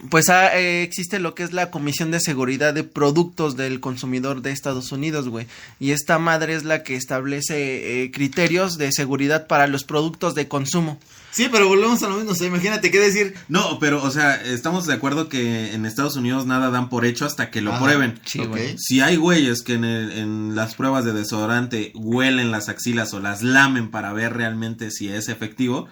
[0.09, 4.41] Pues ah, eh, existe lo que es la Comisión de Seguridad de Productos del Consumidor
[4.41, 5.45] de Estados Unidos, güey.
[5.79, 10.47] Y esta madre es la que establece eh, criterios de seguridad para los productos de
[10.47, 10.99] consumo.
[11.31, 12.31] Sí, pero volvemos a lo mismo.
[12.31, 13.35] O sea, imagínate qué decir.
[13.49, 17.25] No, pero, o sea, estamos de acuerdo que en Estados Unidos nada dan por hecho
[17.25, 17.83] hasta que lo Ajá.
[17.83, 18.19] prueben.
[18.25, 18.47] Sí, Ok.
[18.47, 18.75] güey.
[18.77, 23.19] Si hay güeyes que en, el- en las pruebas de desodorante huelen las axilas o
[23.19, 25.87] las lamen para ver realmente si es efectivo,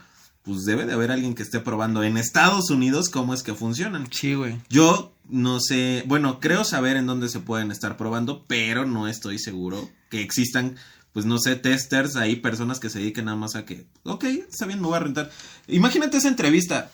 [0.47, 4.07] pues debe de haber alguien que esté probando en Estados Unidos cómo es que funcionan.
[4.09, 4.55] Sí, güey.
[4.69, 9.39] Yo no sé, bueno, creo saber en dónde se pueden estar probando, pero no estoy
[9.39, 10.77] seguro que existan,
[11.11, 14.65] pues no sé, testers, ahí personas que se dediquen nada más a que, ok, está
[14.65, 15.29] bien, me voy a rentar.
[15.67, 16.89] Imagínate esa entrevista.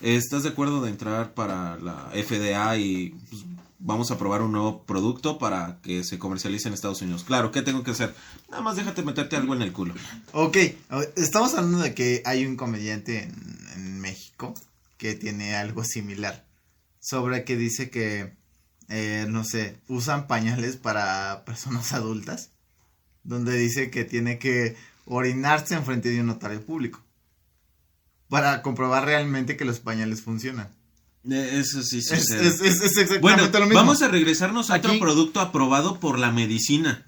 [0.00, 3.44] ¿Estás de acuerdo de entrar para la FDA y pues,
[3.78, 7.24] vamos a probar un nuevo producto para que se comercialice en Estados Unidos?
[7.24, 8.14] Claro, ¿qué tengo que hacer?
[8.50, 9.94] Nada más déjate meterte algo en el culo.
[10.32, 10.56] Ok,
[11.16, 14.54] estamos hablando de que hay un comediante en, en México
[14.96, 16.46] que tiene algo similar.
[17.00, 18.36] Sobre que dice que,
[18.88, 22.50] eh, no sé, usan pañales para personas adultas.
[23.22, 27.02] Donde dice que tiene que orinarse enfrente de un notario público.
[28.28, 30.68] Para comprobar realmente que los pañales funcionan.
[31.30, 32.46] Eh, Eso sí sucede.
[32.46, 33.74] es, es, es exactamente Bueno, lo mismo.
[33.74, 37.04] vamos a regresarnos a Aquí- otro producto aprobado por la medicina.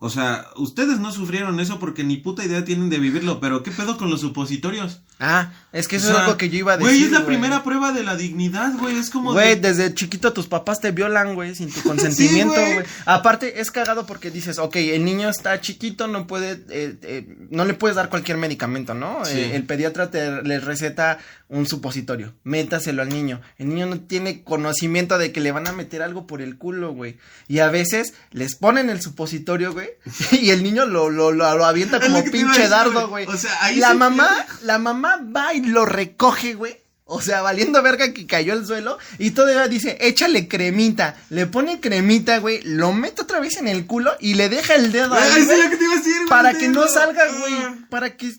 [0.00, 3.70] O sea, ustedes no sufrieron eso porque ni puta idea tienen de vivirlo, pero ¿qué
[3.72, 5.00] pedo con los supositorios?
[5.18, 6.92] Ah, es que eso O sea, es algo que yo iba a decir.
[6.92, 7.26] Güey, es la güey.
[7.36, 8.96] primera prueba de la dignidad, güey.
[8.96, 9.32] Es como.
[9.32, 12.74] Güey, de- desde chiquito tus papás te violan, güey, sin tu consentimiento, güey.
[12.74, 12.86] güey.
[13.06, 17.64] Aparte, es cagado porque dices, ok, el niño está chiquito, no puede, eh, eh, no
[17.64, 19.24] le puedes dar cualquier medicamento, ¿no?
[19.24, 19.36] Sí.
[19.38, 23.40] Eh, el pediatra te le receta un supositorio, métaselo al niño.
[23.56, 26.92] El niño no tiene conocimiento de que le van a meter algo por el culo,
[26.92, 27.16] güey.
[27.48, 29.87] Y a veces les ponen el supositorio, güey,
[30.32, 33.26] y el niño lo, lo, lo, lo avienta como lo pinche decir, dardo, güey.
[33.26, 34.66] O sea, ahí la se mamá, pierde.
[34.66, 36.76] la mamá va y lo recoge, güey.
[37.10, 38.98] O sea, valiendo verga que cayó al suelo.
[39.18, 41.16] Y todavía dice, échale cremita.
[41.30, 42.60] Le pone cremita, güey.
[42.64, 45.38] Lo mete otra vez en el culo y le deja el dedo Ah, ahí, eso
[45.38, 47.36] es güey, lo que te iba a decir, güey, Para que no salga, Ah.
[47.38, 47.54] güey.
[47.88, 48.30] Para que.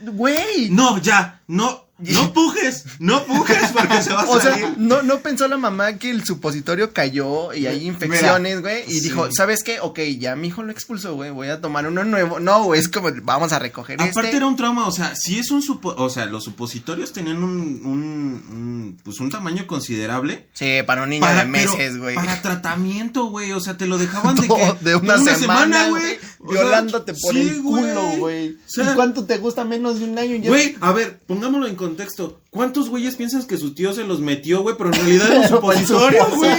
[0.00, 0.70] Güey.
[0.70, 4.66] No, ya, no, no pujes, no pujes porque se va a O salir.
[4.66, 8.84] sea, no, no pensó la mamá que el supositorio cayó y hay infecciones, güey.
[8.86, 9.00] Y sí.
[9.00, 9.80] dijo, ¿sabes qué?
[9.80, 11.30] Ok, ya mi hijo lo expulsó, güey.
[11.30, 12.38] Voy a tomar uno nuevo.
[12.38, 14.36] No, güey, es como, vamos a recoger Aparte este.
[14.36, 17.80] era un trauma, o sea, si es un supo o sea, los supositorios tenían un,
[17.84, 20.48] un, un, pues un tamaño considerable.
[20.52, 22.14] Sí, para un niño Para, de meses, güey.
[22.14, 26.18] Para tratamiento, güey, o sea, te lo dejaban de que de una, semana, güey.
[26.46, 28.50] O sea, Violándote por sí, el culo, güey.
[28.50, 30.36] O sea, ¿Y cuánto te gusta menos de un año?
[30.36, 32.40] Ya- Güey, a ver, pongámoslo en contexto.
[32.50, 34.76] ¿Cuántos güeyes piensan que su tío se los metió, güey?
[34.76, 36.50] Pero en realidad era un supositorio, güey.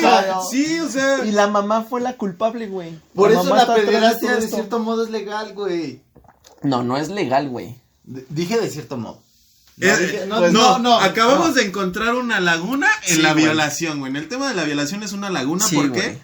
[0.52, 1.26] Sí, o sea.
[1.26, 2.91] Y la mamá fue la culpable, güey.
[3.13, 6.02] Por eso la de pederastia de cierto modo es legal, güey.
[6.63, 7.76] No, no es legal, güey.
[8.04, 9.21] Dije de cierto modo.
[9.80, 14.10] Eh, dije- no, acabamos de encontrar una laguna en Sí, la violación, güey.
[14.10, 16.17] En el tema de la violación es una laguna, Sí, ¿por güey.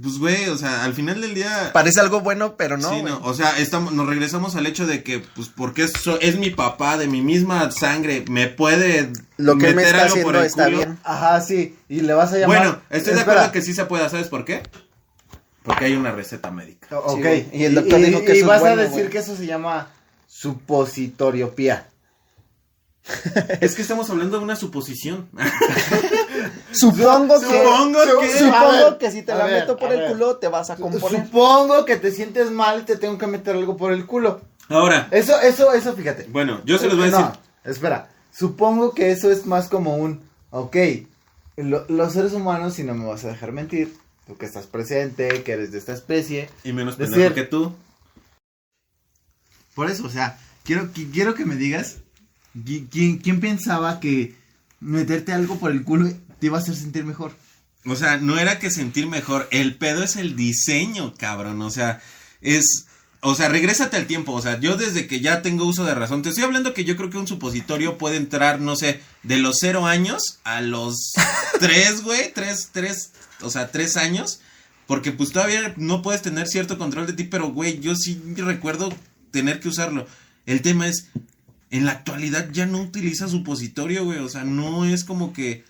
[0.00, 1.70] Pues, güey, o sea, al final del día...
[1.72, 5.02] Parece algo bueno, pero no, sí, no, o sea, estamos, nos regresamos al hecho de
[5.02, 9.68] que, pues, porque es, es mi papá, de mi misma sangre, me puede Lo que
[9.68, 10.76] él me meter está algo por haciendo el está culo.
[10.76, 10.98] bien.
[11.02, 11.78] Ajá, sí.
[11.88, 12.58] Y le vas a llamar.
[12.58, 14.62] Bueno, estoy de acuerdo que sí se puede, ¿sabes por qué?
[15.62, 16.98] Porque hay una receta médica.
[16.98, 17.24] Ok.
[17.24, 19.34] Sí, y el doctor dijo que y eso es vas bueno, a decir que eso
[19.34, 19.88] se llama
[20.26, 21.88] supositoriopía.
[23.60, 25.28] Es que estamos hablando de una suposición.
[26.72, 27.46] Supongo que.
[27.46, 30.10] Supongo que- Supongo ver, que si te la ver, meto por el ver.
[30.12, 31.24] culo, te vas a componer.
[31.24, 34.40] Supongo que te sientes mal y te tengo que meter algo por el culo.
[34.68, 36.24] Ahora, Eso, eso, eso, fíjate.
[36.30, 37.40] bueno, yo se los voy a No, decir.
[37.64, 38.08] espera.
[38.32, 40.76] Supongo que eso es más como un, ok,
[41.56, 45.44] lo- los seres humanos, si no me vas a dejar mentir, tú que estás presente,
[45.44, 46.50] que eres de esta especie.
[46.64, 47.72] Y menos pendejo que tú.
[49.74, 51.98] Por eso, o sea, quiero, qui- quiero que me digas,
[52.64, 54.34] ¿quién, quién pensaba que
[54.80, 57.32] meterte algo por el culo te iba a hacer sentir mejor?
[57.86, 59.48] O sea, no era que sentir mejor.
[59.52, 61.62] El pedo es el diseño, cabrón.
[61.62, 62.02] O sea,
[62.40, 62.86] es.
[63.20, 64.32] O sea, regrésate al tiempo.
[64.32, 66.96] O sea, yo desde que ya tengo uso de razón, te estoy hablando que yo
[66.96, 71.12] creo que un supositorio puede entrar, no sé, de los cero años a los
[71.60, 72.32] tres, güey.
[72.32, 74.40] Tres, tres, o sea, tres años.
[74.86, 78.92] Porque pues todavía no puedes tener cierto control de ti, pero güey, yo sí recuerdo
[79.30, 80.06] tener que usarlo.
[80.44, 81.08] El tema es,
[81.70, 84.18] en la actualidad ya no utiliza supositorio, güey.
[84.18, 85.64] O sea, no es como que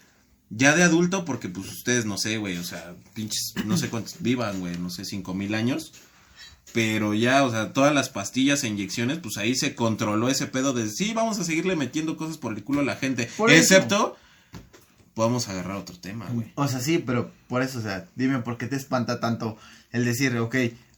[0.50, 4.16] ya de adulto, porque pues ustedes no sé, güey, o sea, pinches, no sé cuántos
[4.20, 5.92] vivan, güey, no sé, cinco mil años.
[6.72, 10.72] Pero ya, o sea, todas las pastillas e inyecciones, pues ahí se controló ese pedo
[10.72, 13.30] de sí, vamos a seguirle metiendo cosas por el culo a la gente.
[13.36, 13.60] Por eso.
[13.60, 14.16] excepto,
[15.14, 16.52] podemos agarrar otro tema, güey.
[16.56, 19.56] O sea, sí, pero por eso, o sea, dime por qué te espanta tanto
[19.90, 20.56] el decir, ok,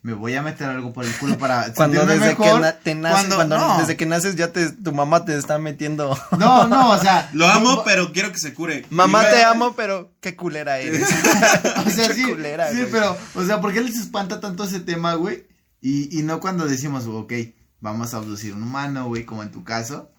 [0.08, 3.26] me voy a meter algo por el culo para Cuando desde que mejor, te naces,
[3.26, 3.78] cuando- cuando no.
[3.80, 6.18] desde que naces ya te, tu mamá te está metiendo.
[6.38, 7.28] No, no, o sea.
[7.34, 8.86] Lo amo, pero quiero que se cure.
[8.88, 11.06] Mamá te amo, pero qué culera eres.
[11.86, 12.90] O sea, Qué sí, culera, sí, güey.
[12.90, 15.46] pero, o sea, ¿por qué les espanta tanto ese tema, güey?
[15.82, 17.32] Y, y no cuando decimos, ok,
[17.80, 20.10] vamos a abducir un humano, güey, como en tu caso,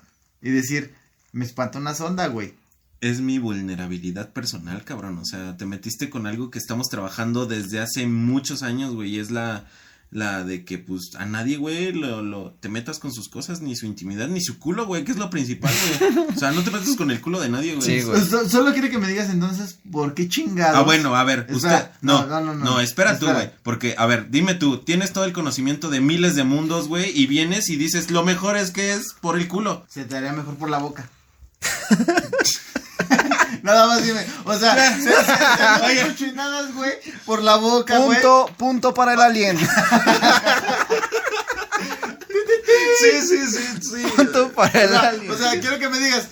[0.41, 0.93] y decir,
[1.32, 2.54] me espanta una sonda, güey.
[3.02, 5.18] Es mi vulnerabilidad personal, cabrón.
[5.20, 9.16] O sea, te metiste con algo que estamos trabajando desde hace muchos años, güey.
[9.16, 9.64] Y es la,
[10.12, 13.78] la de que, pues, a nadie, güey, lo, lo, te metas con sus cosas, ni
[13.78, 16.28] su intimidad, ni su culo, güey, que es lo principal, güey.
[16.36, 17.86] O sea, no te metas con el culo de nadie, güey.
[18.02, 18.22] Sí, güey.
[18.26, 20.76] So- solo quiero que me digas entonces, ¿por qué chingados?
[20.76, 23.46] Ah, bueno, a ver, Espera, usted, no, no, no, no, no, espera tú, espera.
[23.46, 27.18] güey, porque, a ver, dime tú, tienes todo el conocimiento de miles de mundos, güey,
[27.18, 29.86] y vienes y dices, lo mejor es que es por el culo.
[29.88, 31.10] Se te haría mejor por la boca.
[33.70, 36.08] Nada más dime, o sea, se, Oye.
[36.08, 36.92] cochinadas, güey,
[37.26, 38.20] por la boca, güey.
[38.20, 39.60] punto, punto para el alien.
[43.00, 44.04] Sí, sí, sí, sí.
[44.16, 45.32] punto para O el sea, alien.
[45.32, 46.28] o sea, quiero que me digas,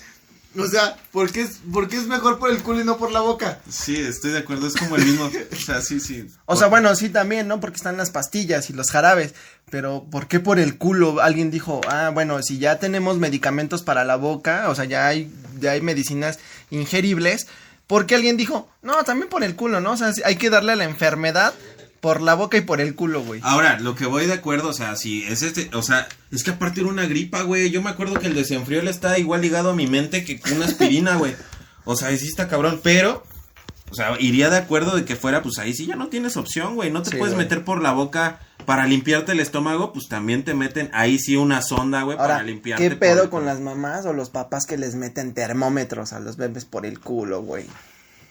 [0.58, 3.10] o sea, ¿por qué, es, ¿por qué es mejor por el culo y no por
[3.12, 3.60] la boca?
[3.68, 6.26] Sí, estoy de acuerdo, es como el mismo, o sea, sí, sí.
[6.46, 7.60] O sea, bueno, sí también, ¿no?
[7.60, 9.34] Porque están las pastillas y los jarabes.
[9.70, 11.20] Pero, ¿por qué por el culo?
[11.20, 15.30] Alguien dijo, ah, bueno, si ya tenemos medicamentos para la boca, o sea, ya hay,
[15.60, 16.38] ya hay medicinas
[16.70, 17.46] ingeribles,
[17.86, 19.92] Porque alguien dijo, no, también por el culo, ¿no?
[19.92, 21.54] O sea, hay que darle a la enfermedad
[22.00, 23.40] por la boca y por el culo, güey.
[23.44, 26.50] Ahora, lo que voy de acuerdo, o sea, si es este, o sea, es que
[26.52, 27.70] aparte era una gripa, güey.
[27.70, 30.66] Yo me acuerdo que el desenfrío le está igual ligado a mi mente que una
[30.66, 31.34] aspirina, güey.
[31.84, 33.24] O sea, sí está cabrón, pero,
[33.90, 36.74] o sea, iría de acuerdo de que fuera, pues ahí sí ya no tienes opción,
[36.74, 36.90] güey.
[36.90, 37.46] No te Sí, puedes güey.
[37.46, 41.62] meter por la boca para limpiarte el estómago, pues también te meten ahí sí una
[41.62, 42.86] sonda, güey, para limpiarte.
[42.86, 46.66] ¿qué pedo con las mamás o los papás que les meten termómetros a los bebés
[46.66, 47.64] por el culo, güey?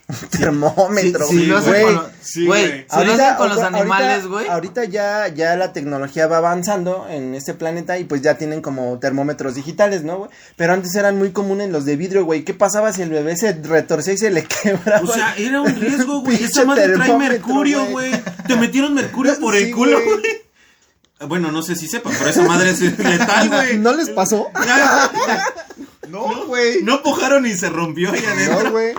[0.32, 1.84] Termómetro, Sí, sí, güey.
[1.84, 1.98] güey.
[2.22, 2.86] Sí, güey, güey.
[2.90, 4.48] si lo hacen con los ahorita- animales, güey.
[4.48, 9.00] Ahorita ya, ya la tecnología va avanzando en este planeta y pues ya tienen como
[9.00, 10.30] termómetros digitales, ¿no, güey?
[10.56, 12.46] Pero antes eran muy comunes los de vidrio, güey.
[12.46, 15.02] ¿Qué pasaba si el bebé se retorcía y se le quebraba?
[15.10, 16.42] O sea, era un riesgo, güey.
[16.42, 18.10] Esa madre trae mercurio, güey.
[18.12, 18.22] güey.
[18.48, 20.20] Te metieron mercurio por Sí, el culo, güey.
[20.20, 20.48] güey.
[21.28, 23.78] Bueno, no sé si sepan, pero esa madre es letal, güey.
[23.80, 24.52] ¿No les pasó?
[26.08, 26.82] No, güey.
[26.84, 28.64] No pujaron y se rompió ahí adentro.
[28.64, 28.94] No, güey.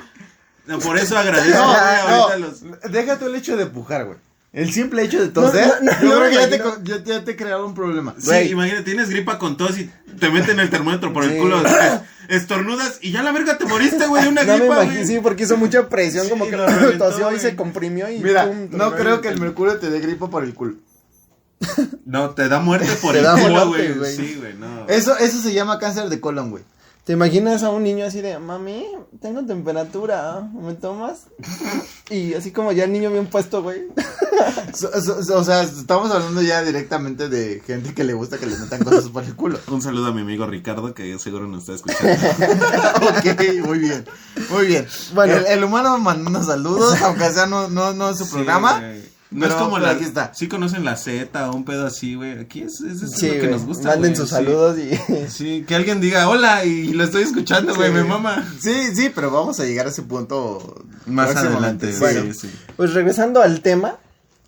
[0.69, 2.93] No, Por eso agradezco, No, ahorita no, los...
[2.93, 4.19] deja tú el hecho de pujar, güey.
[4.53, 6.35] El simple hecho de toser, No, no, no, yo creo que
[6.85, 8.15] ya te, ya, te creaba un problema.
[8.19, 11.61] Sí, imagínate, tienes gripa con tos y te meten el termómetro por el culo.
[11.67, 15.07] es- estornudas y ya la verga te moriste, güey, de una gripa, imagino, güey.
[15.07, 18.19] sí, porque hizo mucha presión, Sí, como que lo reventó, tosió y se comprimió y
[18.19, 20.75] Mira, pum, no creo que el mercurio te dé gripa por el culo.
[22.05, 24.15] No, te da muerte por Te el culo, güey.
[24.15, 24.87] Sí, güey, no.
[24.89, 26.65] Eso, eso se llama cáncer de colon, güey.
[27.09, 28.85] ¿Te imaginas a un niño así de, mami,
[29.23, 31.21] tengo temperatura, ¿me tomas?
[32.11, 33.85] Y así como ya el niño bien puesto, güey.
[34.75, 38.45] So- so- so- o sea, estamos hablando ya directamente de gente que le gusta que
[38.45, 39.59] le metan cosas por el culo.
[39.69, 42.13] Un saludo a mi amigo Ricardo, que seguro nos está escuchando.
[43.09, 44.05] ok, muy bien.
[44.51, 44.87] Muy bien.
[45.15, 45.35] Bueno.
[45.35, 48.79] el, el humano mandando saludos, aunque sea no, no, no es su programa.
[48.81, 49.03] Güey.
[49.31, 49.93] No es como pero la.
[49.93, 50.33] aquí está.
[50.35, 52.39] Sí conocen la Z o un pedo así, güey.
[52.39, 53.89] Aquí es, es, es Sí, lo que nos gusta.
[53.91, 54.35] Manden sus sí.
[54.37, 54.91] saludos y...
[55.29, 57.95] Sí, que alguien diga hola y lo estoy escuchando, güey, Sí.
[57.95, 58.51] me mama.
[58.61, 61.99] Sí, sí, pero vamos a llegar a ese punto Más adelante, Sí.
[62.01, 62.33] Bueno.
[62.77, 63.97] Pues regresando al tema,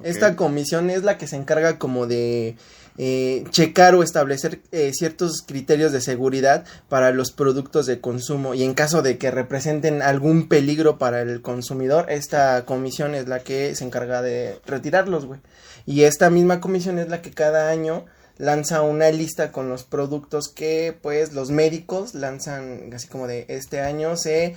[0.03, 2.57] esta comisión es la que se encarga como de
[3.03, 8.63] eh, checar o establecer eh, ciertos criterios de seguridad para los productos de consumo y
[8.63, 13.75] en caso de que representen algún peligro para el consumidor, esta comisión es la que
[13.75, 15.41] se encarga de retirarlos, güey.
[15.87, 18.05] Y esta misma comisión es la que cada año
[18.37, 23.81] lanza una lista con los productos que pues los médicos lanzan así como de este
[23.81, 24.57] año se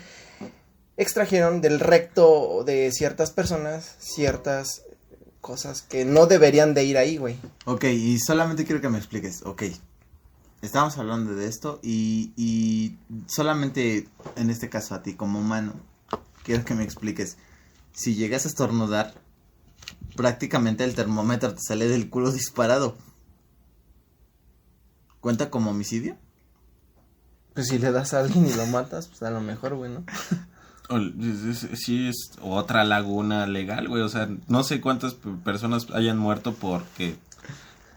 [0.97, 4.83] extrajeron del recto de ciertas personas ciertas
[5.43, 7.37] cosas que no deberían de ir ahí, güey.
[7.65, 9.43] Ok, y solamente quiero que me expliques.
[9.43, 9.63] Ok,
[10.61, 15.73] estamos hablando de esto y, y solamente en este caso a ti como humano,
[16.43, 17.37] quiero que me expliques.
[17.91, 19.15] Si llegas a estornudar,
[20.15, 22.95] prácticamente el termómetro te sale del culo disparado.
[25.19, 26.15] ¿Cuenta como homicidio?
[27.53, 30.05] Pues si le das a alguien y lo matas, pues a lo mejor, güey, ¿no?
[31.73, 34.01] Sí, es otra laguna legal, güey.
[34.01, 37.15] O sea, no sé cuántas personas hayan muerto porque.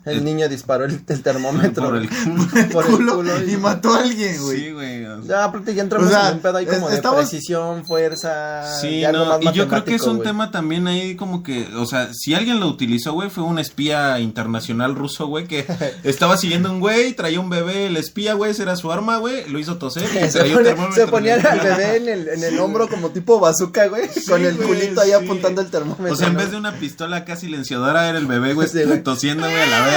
[0.07, 1.85] El Es- niño disparó el, el termómetro.
[1.85, 2.09] Por el
[2.73, 4.59] por el Culo, culo y mató a alguien, güey.
[4.61, 5.05] Sí, güey.
[5.05, 7.09] o sea, Ya, aparte ya entramos O sea, en un pedo ahí como es- de
[7.11, 8.63] precisión, fuerza.
[8.81, 10.29] Sí, ya algo no, más y yo creo que es un güey.
[10.29, 14.19] tema también ahí como que, o sea, si alguien lo utilizó, güey, fue un espía
[14.21, 15.67] internacional ruso, güey, que
[16.05, 19.17] estaba siguiendo a un güey, traía un bebé, el espía, güey, ese era su arma,
[19.19, 21.05] güey, lo hizo toser y Se, traía un pone- termómetro.
[21.05, 24.45] se ponía al bebé en el, en el hombro como tipo bazooka, güey, Sí, con
[24.45, 25.15] el güey, culito ahí sí.
[25.15, 26.13] apuntando el termómetro.
[26.13, 26.39] O sea, en ¿no?
[26.41, 28.69] vez de una pistola acá silenciadora era el bebé, güey,
[29.03, 29.96] tosiendo, güey, a la verga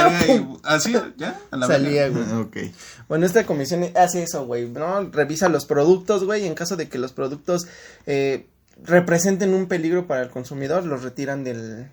[0.62, 2.24] así, ya, a la Salía, güey.
[2.40, 2.56] Ok.
[3.08, 5.10] Bueno, esta comisión hace eso, güey, ¿no?
[5.10, 7.66] Revisa los productos, güey, y en caso de que los productos
[8.06, 8.46] eh,
[8.82, 11.90] representen un peligro para el consumidor, los retiran del,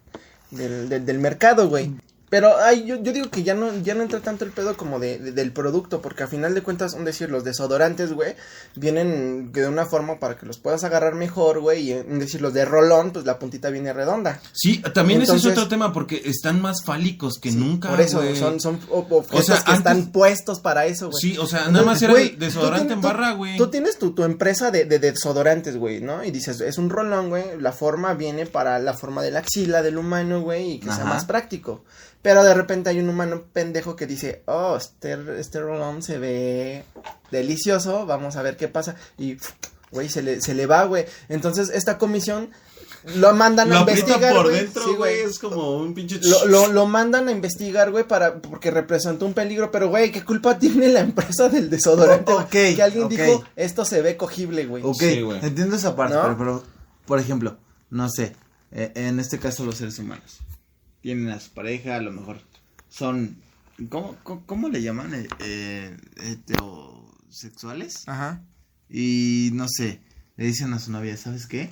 [0.51, 1.91] del, del, del mercado, güey.
[2.29, 4.99] Pero ay, yo, yo digo que ya no, ya no entra tanto el pedo como
[4.99, 8.35] de, de- del producto, porque a final de cuentas, un decir, los desodorantes, güey,
[8.75, 12.53] vienen de una forma para que los puedas agarrar mejor, güey, y un decir, los
[12.53, 14.41] de rolón, pues la puntita viene redonda.
[14.53, 18.21] Sí, también ese es otro tema porque están más fálicos que Sí, nunca, Por eso,
[18.35, 21.21] son, son o- objetos sea, que están puestos para eso, güey.
[21.21, 23.57] Sí, o sea, nada más era desodorante en barra, güey.
[23.57, 26.23] Tú tienes tu, tu empresa de, de desodorantes, güey, ¿no?
[26.23, 27.43] Y dices, es un rolón, güey.
[27.59, 31.05] La forma viene para la forma de la axila del humano, güey, y que sea
[31.05, 31.83] más práctico.
[32.27, 36.83] Pero de repente hay un humano pendejo que dice, oh, este, este rolón se ve
[37.31, 38.97] delicioso, vamos a ver qué pasa.
[39.17, 39.37] Y,
[39.91, 41.05] güey, se le, se le va, güey.
[41.29, 42.49] Entonces, esta comisión
[43.15, 44.57] lo mandan Lo a investigar, por güey.
[44.59, 46.19] dentro, Sí, güey, es como un pinche...
[46.21, 50.25] Lo, lo, lo mandan a investigar, güey, para, porque representó un peligro, pero, güey, ¿qué
[50.25, 52.33] culpa tiene la empresa del desodorante?
[52.51, 54.83] que alguien dijo, esto se ve cogible, güey.
[54.83, 55.39] Ok, Sí, güey.
[55.45, 56.23] entiendo esa parte, ¿No?
[56.23, 56.63] pero, pero,
[57.05, 57.55] por ejemplo,
[57.89, 58.35] no sé,
[58.73, 60.39] eh, en este caso los seres humanos
[61.07, 62.41] tienen a su pareja, a lo mejor
[62.89, 63.37] son,
[63.87, 65.13] ¿cómo, cómo, cómo le llaman?
[65.13, 68.05] Eh, eh, heterosexuales.
[68.09, 68.41] Ajá.
[68.89, 70.01] Y no sé,
[70.35, 71.71] le dicen a su novia, ¿sabes qué?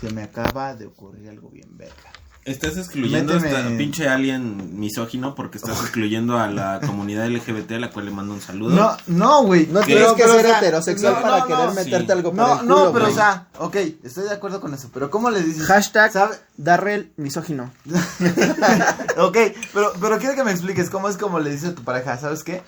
[0.00, 2.12] Se me acaba de ocurrir algo bien verga.
[2.44, 7.72] Estás excluyendo a Méteme- esta pinche alien misógino porque estás excluyendo a la comunidad LGBT
[7.74, 8.74] a la cual le mando un saludo.
[8.74, 9.66] No, no, güey.
[9.66, 9.86] No ¿Qué?
[9.94, 12.12] tienes que Pero, ser o sea, heterosexual no, para no, querer no, meterte sí.
[12.12, 15.10] algo por No, el no, pero o sea, ok, estoy de acuerdo con eso, pero
[15.10, 15.66] ¿cómo le dices?
[15.66, 16.36] Hashtag ¿Sabe?
[16.56, 17.70] Darrell misógino.
[19.18, 19.36] ok,
[19.74, 22.42] pero, pero quiero que me expliques cómo es como le dices a tu pareja, ¿sabes
[22.42, 22.62] qué?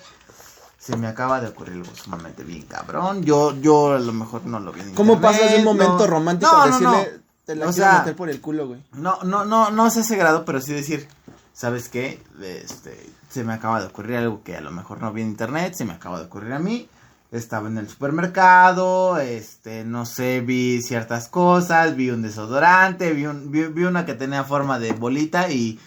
[0.77, 3.23] Se me acaba de ocurrir algo sumamente bien cabrón.
[3.23, 5.97] Yo, yo a lo mejor no lo vi en ¿Cómo internet, pasas de un momento
[5.99, 7.22] no- romántico no, a no, decirle no.
[7.45, 8.81] Te la O quiero sea, meter por el culo, güey?
[8.93, 11.07] No, no, no, no se hace grado, pero sí decir,
[11.53, 12.21] ¿sabes qué?
[12.41, 15.73] Este, se me acaba de ocurrir algo que a lo mejor no vi en internet,
[15.75, 16.87] se me acaba de ocurrir a mí.
[17.31, 23.51] Estaba en el supermercado, este, no sé, vi ciertas cosas, vi un desodorante, vi, un,
[23.51, 25.79] vi, vi una que tenía forma de bolita y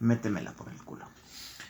[0.00, 1.06] métemela por el culo.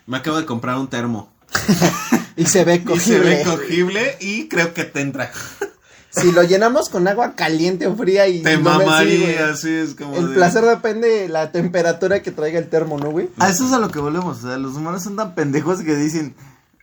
[0.06, 1.30] Me acabo de comprar un termo.
[2.34, 3.36] Y se ve Y se cogible.
[3.36, 5.30] ve cogible y creo que te entra.
[6.14, 9.50] Si lo llenamos con agua caliente o fría y Te no mamaría, güey.
[9.50, 13.10] así es como El de- placer depende de la temperatura que traiga el termo, ¿no,
[13.10, 13.30] güey?
[13.38, 15.96] A eso es a lo que volvemos, o sea, los humanos son tan pendejos que
[15.96, 16.34] dicen,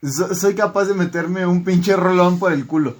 [0.01, 2.95] "So- soy capaz de meterme un pinche rolón por el culo.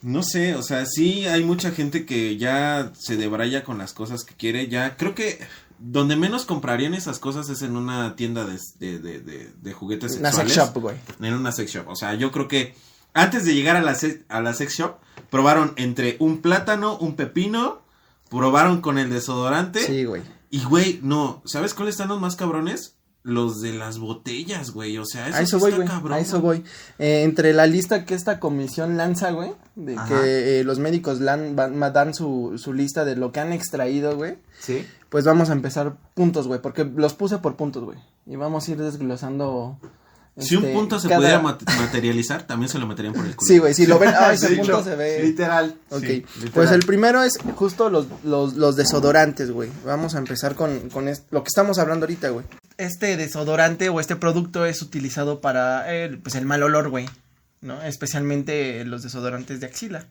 [0.00, 4.24] No sé, o sea, sí hay mucha gente que ya se debraya con las cosas
[4.24, 4.68] que quiere.
[4.68, 5.38] Ya creo que
[5.78, 10.16] donde menos comprarían esas cosas es en una tienda de, de, de, de- de juguetes
[10.18, 10.54] Una sexuales.
[10.54, 10.96] sex shop, güey.
[11.20, 11.88] En una sex shop.
[11.88, 12.74] O sea, yo creo que
[13.14, 13.96] antes de llegar a la,
[14.28, 14.96] a la sex shop,
[15.30, 17.82] probaron entre un plátano, un pepino,
[18.30, 19.80] probaron con el desodorante.
[19.80, 20.22] Sí, güey.
[20.50, 22.96] Y, güey, no, ¿sabes cuáles están los más cabrones?
[23.24, 24.98] Los de las botellas, güey.
[24.98, 26.64] O sea, eso, A eso voy, está cabrón, A eso voy.
[26.98, 30.08] Eh, entre la lista que esta comisión lanza, güey, de Ajá.
[30.08, 33.52] que eh, los médicos lan- van- ma- dan su, su lista de lo que han
[33.52, 34.84] extraído, güey, ¿Sí?
[35.08, 37.98] pues vamos a empezar puntos, güey, porque los puse por puntos, güey.
[38.26, 39.78] Y vamos a ir desglosando.
[40.38, 43.36] Si un este, punto se cada- pudiera mat- materializar, también se lo meterían por el
[43.36, 43.46] culo.
[43.46, 45.22] Sí, güey, si lo ven, ah, ese punto se ve.
[45.22, 45.76] Literal.
[45.90, 49.68] Ok, Sí, pues el primero es justo los, los, los desodorantes, güey.
[49.84, 52.46] Vamos a empezar con, con lo que estamos hablando ahorita, güey.
[52.78, 57.06] Este desodorante o este producto es utilizado para el, pues el mal olor, güey.
[57.60, 57.82] ¿No?
[57.82, 60.06] Especialmente los desodorantes de axila.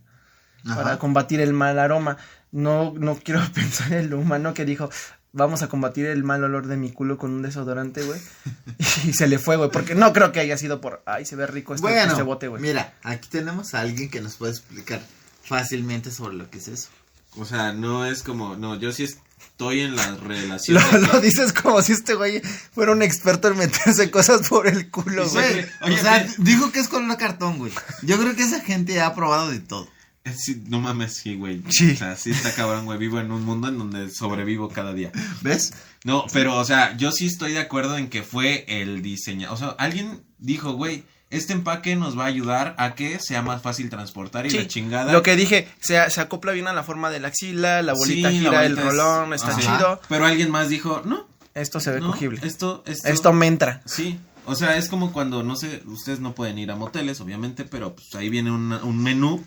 [0.65, 0.75] Ajá.
[0.83, 2.17] Para combatir el mal aroma.
[2.51, 4.89] No, no quiero pensar en el humano que dijo,
[5.33, 8.19] vamos a combatir el mal olor de mi culo con un desodorante, güey.
[9.05, 9.69] y se le fue, güey.
[9.69, 12.47] Porque no creo que haya sido por, ay, se ve rico este, bueno, este bote,
[12.47, 12.61] güey.
[12.61, 15.01] mira, aquí tenemos a alguien que nos puede explicar
[15.43, 16.89] fácilmente sobre lo que es eso.
[17.37, 20.81] O sea, no es como, no, yo sí estoy en la relación.
[20.91, 22.41] Lo, lo dices como si este güey
[22.73, 25.65] fuera un experto en meterse cosas por el culo, güey.
[25.81, 27.71] o sea, dijo que es con un cartón, güey.
[28.01, 29.87] Yo creo que esa gente ha probado de todo.
[30.35, 31.63] Sí, no mames, sí, güey.
[31.69, 31.91] Sí.
[31.91, 32.97] O sea, sí está cabrón, güey.
[32.99, 35.11] Vivo en un mundo en donde sobrevivo cada día.
[35.41, 35.73] ¿Ves?
[36.03, 39.51] No, pero, o sea, yo sí estoy de acuerdo en que fue el diseño.
[39.51, 43.61] O sea, alguien dijo, güey, este empaque nos va a ayudar a que sea más
[43.61, 45.11] fácil transportar y Sí, la chingada.
[45.13, 48.29] Lo que dije, se, se acopla bien a la forma de la axila, la bolita
[48.29, 49.59] Sí, la gira el es- rolón, está Ajá.
[49.61, 50.01] chido.
[50.09, 52.41] Pero alguien más dijo, no, Esto se ve no, cogible.
[52.43, 53.81] Esto, esto, Esto me entra.
[53.85, 57.63] Sí, o sea, es como cuando, no sé, ustedes no pueden ir a moteles, obviamente,
[57.65, 59.43] pero pues ahí viene una- un menú,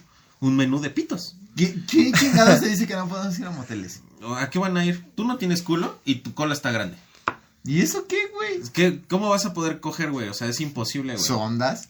[0.47, 1.37] un menú de pitos.
[1.57, 4.03] ¿Qué, qué chingada se dice que no podemos ir a moteles?
[4.39, 5.05] ¿A qué van a ir?
[5.15, 6.97] Tú no tienes culo y tu cola está grande.
[7.65, 8.61] ¿Y eso qué, güey?
[8.61, 10.29] Es que, ¿cómo vas a poder coger, güey?
[10.29, 11.25] O sea, es imposible, güey.
[11.25, 11.89] ¿Sondas?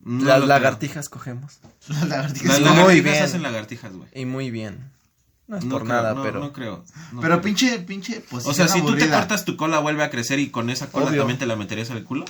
[0.00, 1.58] No Las lagartijas cogemos.
[1.88, 2.60] Las lagartijas.
[2.60, 3.24] Las Muy lagartijas bien.
[3.24, 4.08] hacen lagartijas, güey.
[4.14, 4.90] Y muy bien.
[5.48, 6.40] No es No por creo, nada, no, pero.
[6.40, 6.84] No creo.
[7.12, 7.42] no Pero creo.
[7.42, 10.70] pinche, pinche O sea, si tú te cortas tu cola, vuelve a crecer y con
[10.70, 11.20] esa cola Obvio.
[11.22, 12.24] también te la meterías al culo.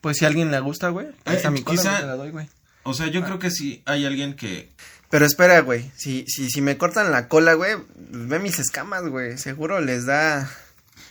[0.00, 1.06] Pues si a alguien le gusta, güey.
[1.24, 2.48] Ahí Eh, está mi cola, quizá- te la doy, güey.
[2.84, 3.10] O sea, Ah.
[3.10, 4.70] yo creo que sí hay alguien que.
[5.10, 5.90] Pero espera, güey.
[5.96, 9.38] Si, si, si me cortan la cola, güey, ve mis escamas, güey.
[9.38, 10.50] Seguro les da.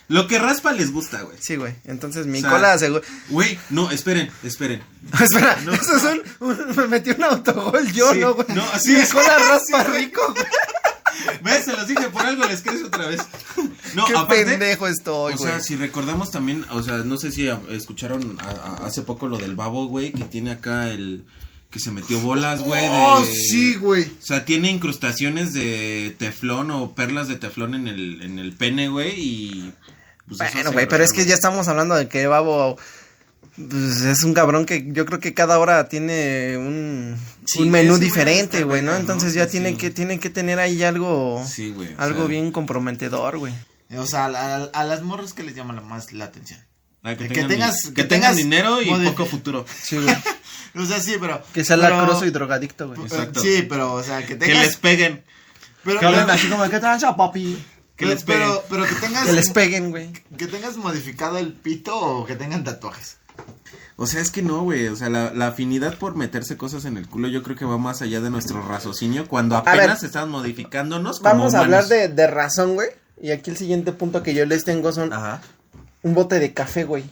[0.08, 1.36] Lo que raspa les gusta, güey.
[1.40, 1.74] Sí, güey.
[1.86, 3.00] Entonces mi O sea, cola seguro.
[3.30, 4.82] Güey, no, esperen, esperen.
[5.20, 8.46] Espera, eso es un, un- Me metí un autogol yo, Sí, ¿no, güey?
[8.54, 9.10] no, así Mi es.
[9.12, 10.44] cola raspa rico, güey.
[11.42, 11.64] ¿Ves?
[11.64, 13.20] Se los dije, por algo les crece otra vez.
[13.94, 15.50] No, Qué aparte, pendejo estoy, o güey.
[15.50, 18.50] sea, si recordamos también, o sea, no sé si escucharon a-
[18.82, 21.24] a- hace poco lo del babo, güey, que tiene acá el...
[21.74, 22.82] Que se metió bolas, güey.
[22.82, 24.04] de- Oh, sí, güey.
[24.04, 28.88] O sea, tiene incrustaciones de teflón o perlas de teflón en el, en el pene,
[28.88, 29.72] güey, y...
[30.28, 32.78] pues, Bueno, güey, pero es que ya estamos hablando de que Babo
[33.56, 37.98] pues, es un cabrón que yo creo que cada hora tiene un, Sí, un menú
[37.98, 38.94] diferente, güey, ¿no?
[38.94, 39.50] Entonces ya Sí.
[39.52, 41.92] tiene que tiene que tener ahí algo Sí, güey.
[41.94, 43.52] o algo sea, bien comprometedor, güey.
[43.98, 46.60] O sea, a, a- a las morras que les llama la más la atención.
[47.04, 49.66] que, que tengan, tengas- que, tengas dinero y poco futuro.
[49.82, 50.14] Sí, güey.
[50.76, 51.40] O sea, sí, pero.
[51.52, 53.00] que sea pero- lacroso y drogadicto, güey.
[53.02, 53.40] Exacto.
[53.40, 54.66] Sí, pero, o sea, que Que tengas.
[54.66, 55.24] les peguen.
[55.84, 57.62] pero, Que hablen así como, ¿qué tranza, papi?
[57.96, 58.42] Que les peguen.
[58.42, 59.24] pero, pero que tengas.
[59.26, 60.12] Que les peguen, güey.
[60.36, 63.18] que tengas modificado el pito o que tengan tatuajes.
[63.96, 64.88] O sea, es que no, güey.
[64.88, 67.78] O sea, la, la afinidad por meterse cosas en el culo yo creo que va
[67.78, 69.76] más allá de nuestro raciocinio cuando ver.
[69.76, 72.88] apenas estamos modificándonos como Vamos a hablar de, de razón, güey.
[73.22, 75.40] Y aquí el siguiente punto que yo les tengo son Ajá.
[76.02, 77.04] un bote de café, güey.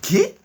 [0.00, 0.38] ¿Qué?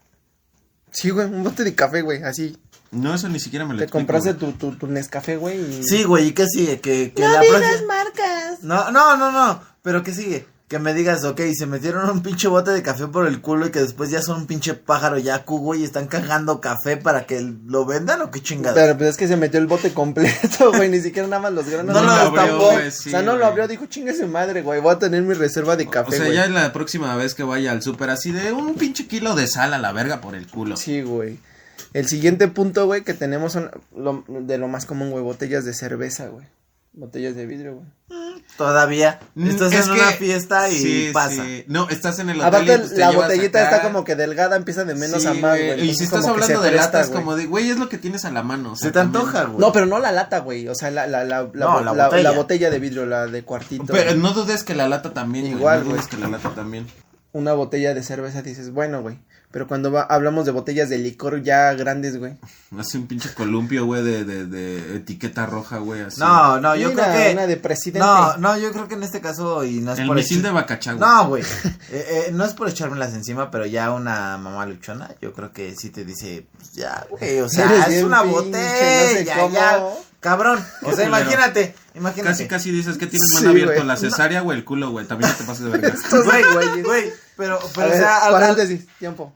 [0.95, 2.57] Sí, güey, un bote de café, güey, así.
[2.91, 4.53] No, eso ni siquiera me lo Te explico, compraste güey.
[4.53, 5.59] tu, tu, tu Nescafé, güey.
[5.59, 6.79] y- Sí, güey, ¿y qué sigue?
[6.79, 8.63] Que, que No la digas próxima- marcas.
[8.63, 10.47] No, no, no, no, pero ¿qué sigue?
[10.68, 13.72] Que me digas, ok, se metieron un pinche bote de café por el culo y
[13.72, 17.39] que después ya son un pinche pájaro yaku, güey, y están cagando café para que
[17.68, 18.74] lo vendan o qué chingada.
[18.74, 21.70] Pero pues es que se metió el bote completo, güey, ni siquiera nada más los
[21.70, 21.93] granos.
[21.93, 22.39] No lo destapó.
[22.39, 24.97] abrió, güey, sí, o sea, no lo abrió, dijo, chingue su madre, güey, voy a
[24.97, 26.36] tener mi reserva de café, O sea, güey.
[26.36, 29.72] ya la próxima vez que vaya al súper así de un pinche kilo de sal
[29.72, 30.78] a la verga por el culo.
[30.78, 31.38] Sí, güey.
[31.93, 35.76] El siguiente punto, güey, que tenemos son lo- de lo más común, güey, botellas de
[35.76, 36.47] cerveza, güey.
[36.97, 37.87] Botellas de vidrio, güey.
[38.57, 41.43] Todavía Mm, estás es en que- una fiesta y Sí, pasa.
[41.43, 41.65] sí.
[41.67, 42.45] No, estás en el hotel.
[42.53, 43.75] y Aparte, pues te la botellita acá.
[43.75, 45.81] está como que delgada, empieza de menos Sí, a más, güey.
[45.89, 47.19] Y si estás como que hablando de presta, latas, güey.
[47.19, 48.71] como de, güey, es lo que tienes a la mano.
[48.73, 49.59] o sea, Se te antoja, güey.
[49.59, 50.67] No, pero no la lata, güey.
[50.69, 52.23] O sea, la, la, la, la, No, la la- botella.
[52.23, 53.85] la botella de vidrio, la de cuartito.
[53.87, 54.17] Pero güey.
[54.21, 55.45] no dudes que la lata también.
[55.45, 56.09] güey, Igual, No dudes güey.
[56.11, 56.87] que la lata también.
[57.33, 59.19] Una botella de cerveza dices, bueno, güey.
[59.51, 62.33] Pero cuando va, hablamos de botellas de licor ya grandes, güey.
[62.77, 66.19] Hace un pinche columpio, güey, de, de, de etiqueta roja, güey, así.
[66.19, 67.33] No, no, yo Mira, creo que...
[67.33, 67.99] Una de presidente.
[67.99, 70.43] No, no, yo creo que en este caso, y no es El por misil echar-
[70.43, 71.07] de Bacachagua.
[71.07, 71.43] No, güey.
[71.91, 75.75] Eh, eh, no es por echármelas encima, pero ya una mamá luchona, yo creo que
[75.75, 79.39] sí te dice, pues ya, güey, o sea, Eres es una pinche, botella, no sé
[79.39, 79.53] cómo.
[79.53, 79.83] ya,
[80.19, 80.59] cabrón.
[80.83, 82.29] O sea, imagínate, imagínate.
[82.31, 83.85] Casi, casi dices que tienes Sí, mano abierto güey.
[83.87, 85.05] la cesárea, güey, el culo, güey.
[85.05, 85.93] También no te pases de verga.
[86.11, 89.33] Güey, güey, güey, pero, pero, o sea, al- paréntesis, tiempo.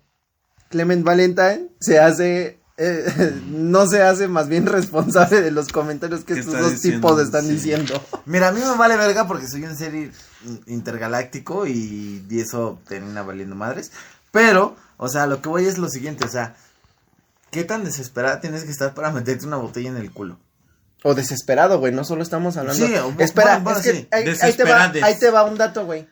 [0.70, 6.36] Clement Valentine se hace, eh, no se hace más bien responsable de los comentarios que
[6.36, 7.08] ¿Qué estos dos diciendo?
[7.08, 7.52] tipos están Sí.
[7.54, 8.04] diciendo.
[8.26, 9.94] mira, a mí me vale verga porque soy un ser
[10.68, 13.92] intergaláctico y, y eso termina valiendo madres,
[14.32, 16.56] pero, o sea, lo que voy es lo siguiente, o sea,
[17.52, 20.38] ¿qué tan desesperada tienes que estar para meterte una botella en el culo?
[21.04, 22.86] O desesperado, güey, no solo estamos hablando.
[22.86, 24.08] Sí, o- Espera, bueno, bueno, es que sí.
[24.12, 26.08] ahí, ahí te va, ahí te va un dato, güey.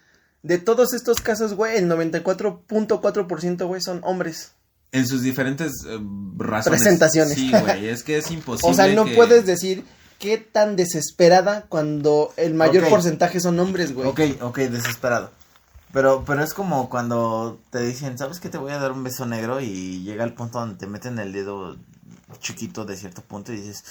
[0.48, 4.52] De todos estos casos, güey, el 94.4%, güey, son hombres.
[4.94, 6.00] En sus diferentes eh,
[6.38, 6.80] razones.
[6.82, 7.34] Presentaciones.
[7.34, 8.72] Sí, güey, es que es imposible.
[8.72, 9.84] O sea, no que- puedes decir
[10.20, 14.08] qué tan desesperada cuando el mayor porcentaje son hombres, güey.
[14.08, 15.32] Ok, ok, desesperado.
[15.92, 19.26] Pero, pero es como cuando te dicen, ¿sabes que te voy a dar un beso
[19.26, 19.60] negro?
[19.60, 21.76] Y llega el punto donde te meten el dedo
[22.40, 23.84] chiquito de cierto punto y dices,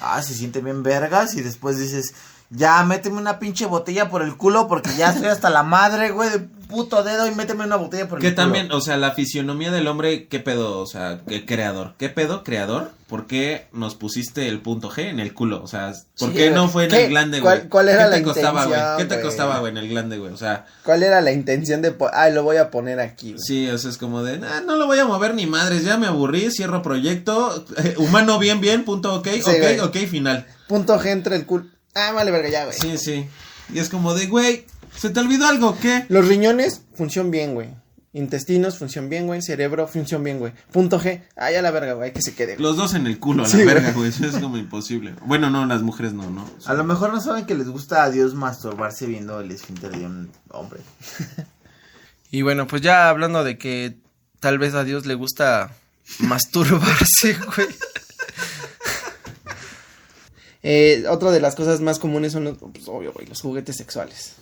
[0.00, 1.34] ah, se siente bien vergas.
[1.34, 2.12] Y después dices,
[2.54, 6.30] ya, méteme una pinche botella por el culo porque ya estoy hasta la madre, güey,
[6.30, 6.38] de
[6.68, 8.42] puto dedo y méteme una botella por el Que culo.
[8.44, 10.78] también, o sea, la fisionomía del hombre, ¿qué pedo?
[10.80, 11.94] O sea, ¿qué creador?
[11.98, 12.90] ¿Qué pedo, creador?
[13.06, 15.62] ¿Por qué nos pusiste el punto G en el culo?
[15.62, 17.68] O sea, ¿por Sí, qué no fue en el glande, ¿Cuál- güey?
[17.68, 18.80] cuál era ¿Qué la te costaba, güey?
[18.96, 20.32] ¿Qué te costaba, güey, en el glande, güey?
[20.32, 23.32] O sea, ¿Cuál era la intención de, ay, lo voy a poner aquí?
[23.32, 23.42] güey?
[23.44, 25.96] sí, o sea, es como de, "Ah, no lo voy a mover ni madres, ya
[25.98, 29.80] me aburrí, cierro proyecto, eh, humano bien, bien, punto ok, ok, güey.
[29.80, 30.46] ok, final.
[30.66, 31.66] Punto G entre el culo.
[31.94, 32.76] Ah, vale, verga, ya, güey.
[32.78, 33.26] Sí, sí.
[33.72, 34.66] Y es como de, güey,
[34.96, 35.78] ¿se te olvidó algo?
[35.80, 36.04] ¿Qué?
[36.08, 37.68] Los riñones, función bien, güey.
[38.12, 39.42] Intestinos, función bien, güey.
[39.42, 40.52] Cerebro, función bien, güey.
[40.70, 41.22] Punto G.
[41.36, 42.54] Ah, ya la verga, güey, que se quede.
[42.54, 42.62] güey.
[42.62, 43.66] Los dos en el culo, a la Sí, güey.
[43.74, 44.08] verga, güey.
[44.10, 45.14] Eso es como imposible.
[45.26, 46.48] Bueno, no, las mujeres no, ¿no?
[46.66, 50.06] A lo mejor no saben que les gusta a Dios masturbarse viendo el esfínter de
[50.06, 50.80] un hombre.
[52.30, 53.96] Y bueno, pues ya hablando de que
[54.40, 55.72] tal vez a Dios le gusta
[56.20, 57.68] masturbarse, güey.
[60.66, 64.34] Eh, otra de las cosas más comunes son los, pues, obvio, güey, los juguetes sexuales.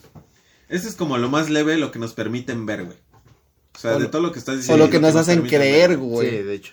[0.69, 2.97] Este es como lo más leve, lo que nos permiten ver, güey.
[3.75, 4.85] O sea, O de lo- todo lo que estás O diciendo.
[4.87, 5.99] lo que nos hacen creer, ver.
[5.99, 6.31] güey.
[6.31, 6.73] Sí, de hecho.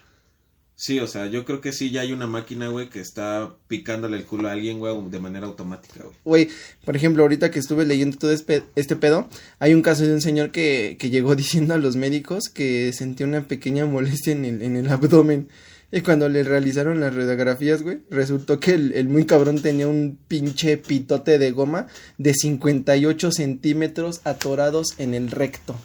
[0.75, 4.15] Sí, o sea, yo creo que sí, ya hay una máquina, güey, que está picándole
[4.15, 6.15] el culo a alguien, güey, de manera automática, güey.
[6.23, 6.49] Güey,
[6.85, 9.27] por ejemplo, ahorita que estuve leyendo todo este, este pedo,
[9.59, 13.25] hay un caso de un señor que, que llegó diciendo a los médicos que sentía
[13.25, 15.49] una pequeña molestia en el, en el abdomen.
[15.91, 20.19] Y cuando le realizaron las radiografías, güey, resultó que el, el muy cabrón tenía un
[20.27, 21.87] pinche pitote de goma
[22.19, 25.75] de 58 centímetros atorados en el recto.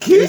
[0.00, 0.28] ¿Qué?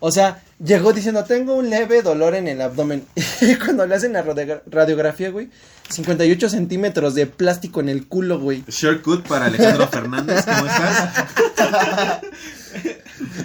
[0.00, 3.04] O sea, llegó diciendo, tengo un leve dolor en el abdomen.
[3.40, 5.48] Y cuando le hacen la radiogra- radiografía, güey,
[5.88, 8.64] 58 centímetros de plástico en el culo, güey.
[8.68, 11.24] Shortcut para Alejandro Fernández, ¿cómo estás?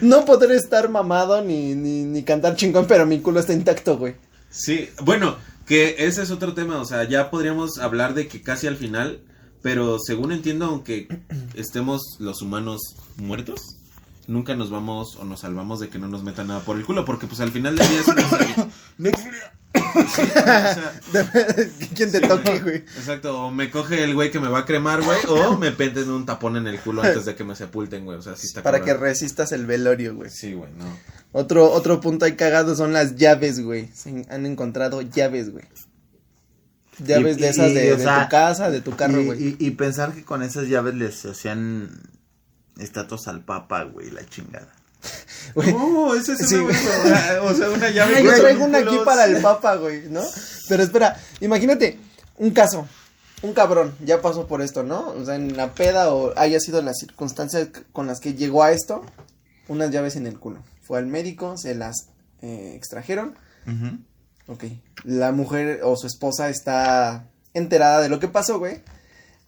[0.02, 4.16] No podré estar mamado ni, ni, ni cantar chingón, pero mi culo está intacto, güey.
[4.50, 8.68] Sí, bueno, que ese es otro tema, o sea, ya podríamos hablar de que casi
[8.68, 9.22] al final,
[9.62, 11.08] pero según entiendo, aunque
[11.56, 13.78] estemos los humanos muertos,
[14.28, 17.06] nunca nos vamos o nos salvamos de que no nos metan nada por el culo,
[17.06, 18.70] porque pues al final del día
[19.94, 20.94] Sí, o sea,
[21.96, 22.76] ¿Quién te toque, güey?
[22.78, 26.10] exacto, o me coge el güey que me va a cremar, güey, o me penden
[26.10, 28.18] un tapón en el culo antes de que me sepulten, güey.
[28.18, 30.30] O sea, sí está Para que resistas el velorio, güey.
[30.30, 30.86] Sí, güey, no.
[31.32, 33.90] Otro, otro punto ahí cagado son las llaves, güey.
[33.94, 35.66] Se han encontrado llaves, güey.
[37.00, 39.26] Llaves Y- de esas y, de, o de sea, tu casa, de tu carro, y,
[39.26, 39.44] güey.
[39.44, 41.90] y- y pensar que con esas llaves les hacían
[42.80, 44.74] estatuas al papa, güey, la chingada.
[45.56, 45.74] Güey.
[45.74, 46.76] No, ese es Sí, una, güey.
[47.42, 48.18] o sea, una llave.
[48.18, 50.22] Ay, yo traigo una aquí para el papa, güey, ¿no?
[50.70, 51.98] Pero espera, imagínate,
[52.38, 52.88] un caso,
[53.42, 55.10] un cabrón, ya pasó por esto, ¿no?
[55.10, 58.72] O sea, en la peda o haya sido las circunstancias con las que llegó a
[58.72, 59.04] esto,
[59.68, 60.64] unas llaves en el culo.
[60.84, 62.10] Fue al médico, se las
[62.42, 63.36] eh, extrajeron,
[64.48, 64.64] ok.
[65.06, 68.84] La mujer o su esposa está enterada de lo que pasó, güey.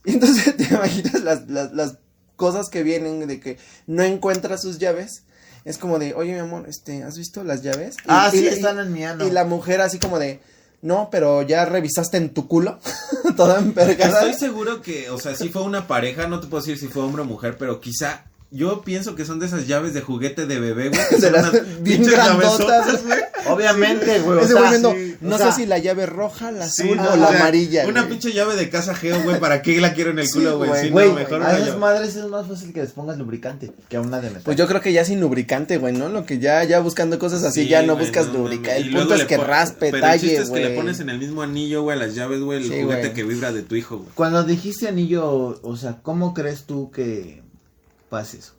[0.05, 1.97] Y entonces te imaginas las, las, las
[2.35, 5.23] cosas que vienen de que no encuentra sus llaves.
[5.65, 7.95] Es como de, oye, mi amor, este, ¿has visto las llaves?
[7.99, 9.27] Y- Ah, y- sí, y- están en mi ano.
[9.27, 10.39] Y la mujer así como de,
[10.81, 12.79] no, pero ya revisaste en tu culo.
[13.37, 14.21] Toda empergada.
[14.25, 17.03] Estoy seguro que, o sea, si fue una pareja, no te puedo decir si fue
[17.03, 20.59] hombre o mujer, pero quizá yo pienso que son de esas llaves de juguete de
[20.59, 21.01] bebé, güey.
[21.09, 23.19] que De son las unas bien grandotas, güey.
[23.47, 24.47] Obviamente, güey.
[24.47, 27.29] sí, no o sé si la llave roja, la Sí, azul no, o la o
[27.29, 27.87] sea, amarilla.
[27.87, 28.11] Una güey.
[28.13, 30.69] pinche llave de casa geo, güey, ¿para qué la quiero en el Sí, culo, güey?
[30.69, 30.81] güey.
[30.81, 31.79] Sí, no, Güey, mejor a esas llave.
[31.79, 34.41] madres es más fácil que les pongas lubricante que a una de metal.
[34.45, 36.09] Pues yo creo que ya sin lubricante, güey, ¿no?
[36.09, 38.77] Lo que ya, ya buscando cosas así, Sí, ya no güey, buscas no, lubricante.
[38.77, 41.41] El punto es que raspe, Pero el talle, es que le pones en el mismo
[41.41, 44.09] anillo, güey, a las llaves, güey, el juguete que vibra de tu hijo, güey.
[44.15, 47.41] Cuando dijiste anillo, o sea, ¿cómo crees tú que
[48.09, 48.53] pase eso?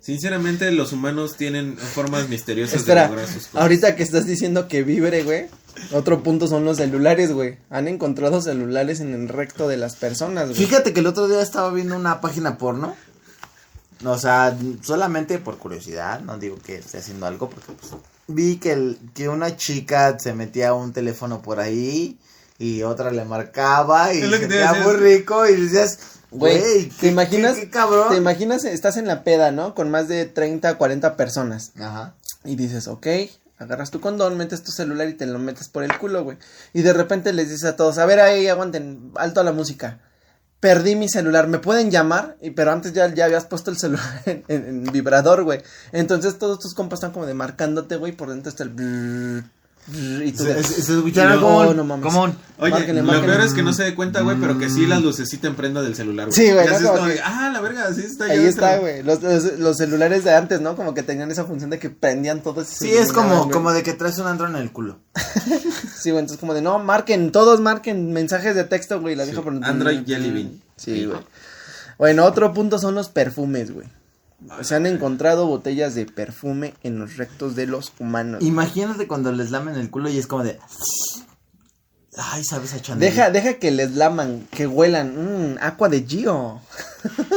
[0.00, 3.62] Sinceramente, los humanos tienen formas misteriosas Espera, de lograr sus cosas.
[3.62, 5.46] ahorita que estás diciendo que vibre, güey.
[5.92, 7.58] Otro punto son los celulares, güey.
[7.70, 10.56] Han encontrado celulares en el recto de las personas, güey.
[10.56, 12.94] Fíjate que el otro día estaba viendo una página porno.
[14.04, 17.92] O sea, solamente por curiosidad, no digo que esté haciendo algo, porque pues,
[18.26, 22.18] vi que, el, que una chica se metía un teléfono por ahí
[22.58, 25.98] y otra le marcaba y Es lo que se muy rico y decías,
[26.38, 27.54] Güey, ¿te ¿qué- imaginas?
[27.54, 28.08] qué- qué cabrón?
[28.10, 29.74] Te imaginas, estás en la peda, ¿no?
[29.74, 31.72] Con más de 30, 40 personas.
[31.78, 32.14] Ajá.
[32.44, 33.06] Y dices, ok,
[33.58, 36.36] agarras tu condón, metes tu celular y te lo metes por el culo, güey.
[36.72, 40.00] Y de repente les dices a todos, a ver ahí, aguanten, alto a la música.
[40.60, 42.36] Perdí mi celular, ¿me pueden llamar?
[42.40, 45.62] Y pero antes ya, ya habías puesto el celular en, en- en vibrador, güey.
[45.92, 48.70] Entonces todos tus compas están como de marcándote, güey, por dentro está el...
[48.70, 49.44] brrr,
[49.92, 50.62] y tú de...
[50.62, 52.14] Se, se- se escucharon No, no mames.
[52.58, 53.34] Oye, Márquenle, lo márquenle.
[53.34, 55.94] peor es que no se dé cuenta, güey, pero que sí las lucecitas prenda del
[55.94, 56.36] celular, güey.
[56.36, 56.74] Sí, güey, ¿no?
[56.74, 58.24] así es Como que- ah, la verga, así está.
[58.24, 59.02] Ahí ya está, güey.
[59.02, 60.74] Los, los, los celulares de antes, ¿no?
[60.76, 62.64] Como que tenían esa función de que prendían todo.
[62.64, 65.00] Sí, es como, como de que traes un andro en el culo.
[65.96, 69.32] Sí, güey, entonces como de, no, marquen, todos marquen mensajes de texto, güey, la Sí,
[69.32, 69.54] por...
[69.64, 70.62] Android Jelly Bean.
[70.76, 71.18] Sí, güey.
[71.98, 73.86] Bueno, otro punto son los perfumes, güey.
[74.62, 78.42] Se han encontrado botellas de perfume en los rectos de los humanos.
[78.42, 80.58] Imagínate cuando les lamen el culo y es como de...
[82.16, 83.00] Ay, sabes a Chanel.
[83.00, 86.60] Deja, deja que les laman, que huelan, mmm, agua de Gio.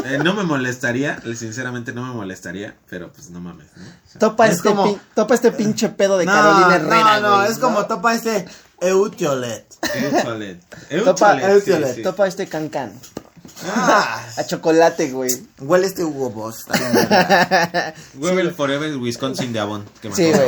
[0.05, 3.83] Eh, no me molestaría, sinceramente no me molestaría, pero pues no mames, ¿no?
[3.83, 7.19] O sea, Topa, Es este, como- pin- topa este pinche pedo de no, Carolina Herrera,
[7.19, 8.45] No, no, güey, es como topa este
[8.79, 9.65] Eutiolet.
[9.95, 10.61] Eutiolet.
[11.03, 12.03] Topa, Eutiolet, sí, Eutiolet, sí.
[12.03, 12.93] topa este cancan.
[13.65, 15.31] Ah, A chocolate, güey.
[15.59, 16.65] huele este Hugo Boss.
[16.67, 17.93] verga.
[18.17, 19.83] Huevel Forever Wisconsin de Avon.
[20.01, 20.45] que me Sí, güey.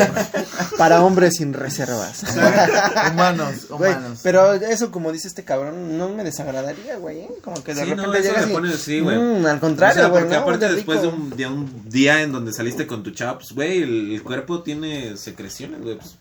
[0.77, 2.23] Para hombres sin reservas.
[3.11, 4.19] humanos, Güey, humanos.
[4.23, 7.19] pero eso, como dice este cabrón, no me desagradaría, güey.
[7.21, 7.29] ¿eh?
[7.43, 9.17] Como que de Sí, repente no, llegas le y, pone- sí, güey.
[9.17, 10.41] "Mm, al O contrario, sea, güey, porque ¿no?
[10.41, 11.17] aparte Huele después de rico".
[11.21, 14.61] un, de un día en donde saliste con tu chava, pues, güey, el, el cuerpo
[14.61, 16.17] tiene secreciones, güey, pues.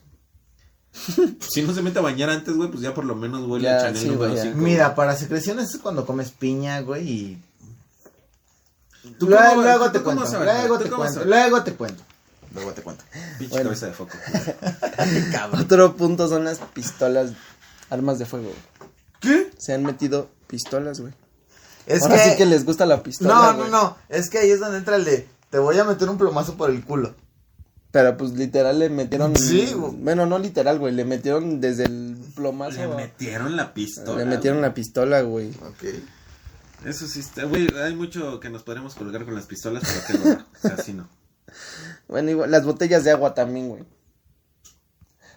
[1.48, 3.76] si no se mete a bañar antes, güey, pues ya por lo menos huele Ya,
[3.76, 4.42] a Chanel sí, número güey, ya.
[4.44, 4.56] 5.
[4.58, 7.42] Mira, para secreciones es cuando comes piña, güey, y...
[9.18, 12.02] ¿Tú luego, cómo- luego tú te cuento, luego te ¿Tú cómo cuento, luego te cuento.
[12.54, 13.04] Luego te cuento.
[13.38, 13.64] Pinche Bueno.
[13.70, 14.16] cabeza de foco.
[15.60, 17.32] Otro punto son las pistolas,
[17.90, 18.52] armas de fuego.
[19.20, 19.50] ¿Qué?
[19.58, 21.12] Se han metido pistolas, güey.
[21.86, 22.30] Es Ahora que...
[22.30, 23.70] sí que les gusta la pistola, No, no, güey.
[23.70, 25.28] no, es que ahí es donde entra el de...
[25.50, 27.14] Te voy a meter un plomazo por el culo.
[27.90, 29.34] Pero pues literal le metieron.
[29.36, 29.92] Sí, güey.
[29.96, 30.92] Bueno, no literal, güey.
[30.94, 32.80] Le metieron desde el plomazo.
[32.80, 34.18] Le metieron la pistola.
[34.18, 35.50] Le metieron la pistola, güey.
[35.66, 35.84] Ok.
[36.84, 40.28] Eso sí está, güey, hay mucho que nos podremos colgar con las pistolas, pero qué
[40.28, 40.46] no.
[40.62, 41.08] O sea, sí no.
[42.06, 43.82] Bueno, igual, las botellas de agua también, güey.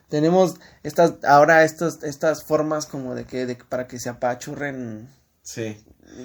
[0.09, 5.07] Tenemos estas, ahora estos, estas formas como de que, de que para que se apachurren.
[5.41, 5.77] Sí.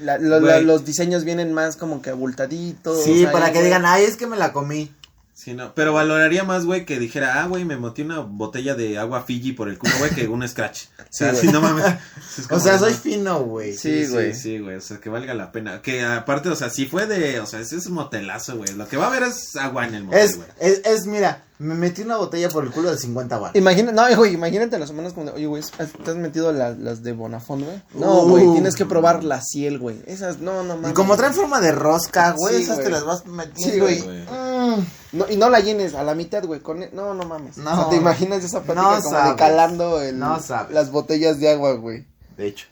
[0.02, 0.50] La- lo- Güey.
[0.52, 3.04] la- los diseños vienen más como que abultaditos.
[3.04, 3.64] Sí, ahí, para que güey.
[3.66, 4.92] digan, ay, es que me la comí.
[5.38, 8.96] Sí, no, pero valoraría más, güey, que dijera, ah, güey, me metí una botella de
[8.96, 10.84] agua Fiji por el culo, güey, que un scratch.
[10.98, 11.84] O sea, Sí, no mames.
[12.38, 12.98] Es O sea, de, soy no.
[12.98, 13.74] fino, güey.
[13.74, 14.32] Sí, güey.
[14.32, 15.82] Sí, sí, güey, o sea, que valga la pena.
[15.82, 18.72] Que aparte, o sea, si fue de, o sea, ese es un motelazo, güey.
[18.72, 20.48] Lo que va a haber es agua en el motel, Es, güey.
[20.58, 23.56] es, es, mira, me metí una botella por el culo de 50 baros.
[23.56, 25.62] Imagina, no, güey, imagínate las semanas cuando, oye, güey,
[26.04, 27.82] ¿te has metido la- las de Bonafont, güey?
[27.94, 28.28] No, Uh.
[28.28, 30.02] güey, tienes que probar la ciel, güey.
[30.06, 30.90] Esas, no, no mames.
[30.90, 32.86] Y como traen forma de rosca, güey, Sí, esas güey.
[32.86, 33.98] te las vas Sí, metiendo güey.
[33.98, 34.02] y...
[34.02, 34.18] güey.
[34.26, 34.86] Mm.
[35.12, 37.56] No, y no la llenes a la mitad, güey, con, e- no, no mames.
[37.56, 37.72] No.
[37.72, 39.30] O sea, te imaginas esa plática No como sabes.
[39.32, 40.38] de calando el- No
[40.70, 42.04] las botellas de agua, güey.
[42.36, 42.66] De hecho.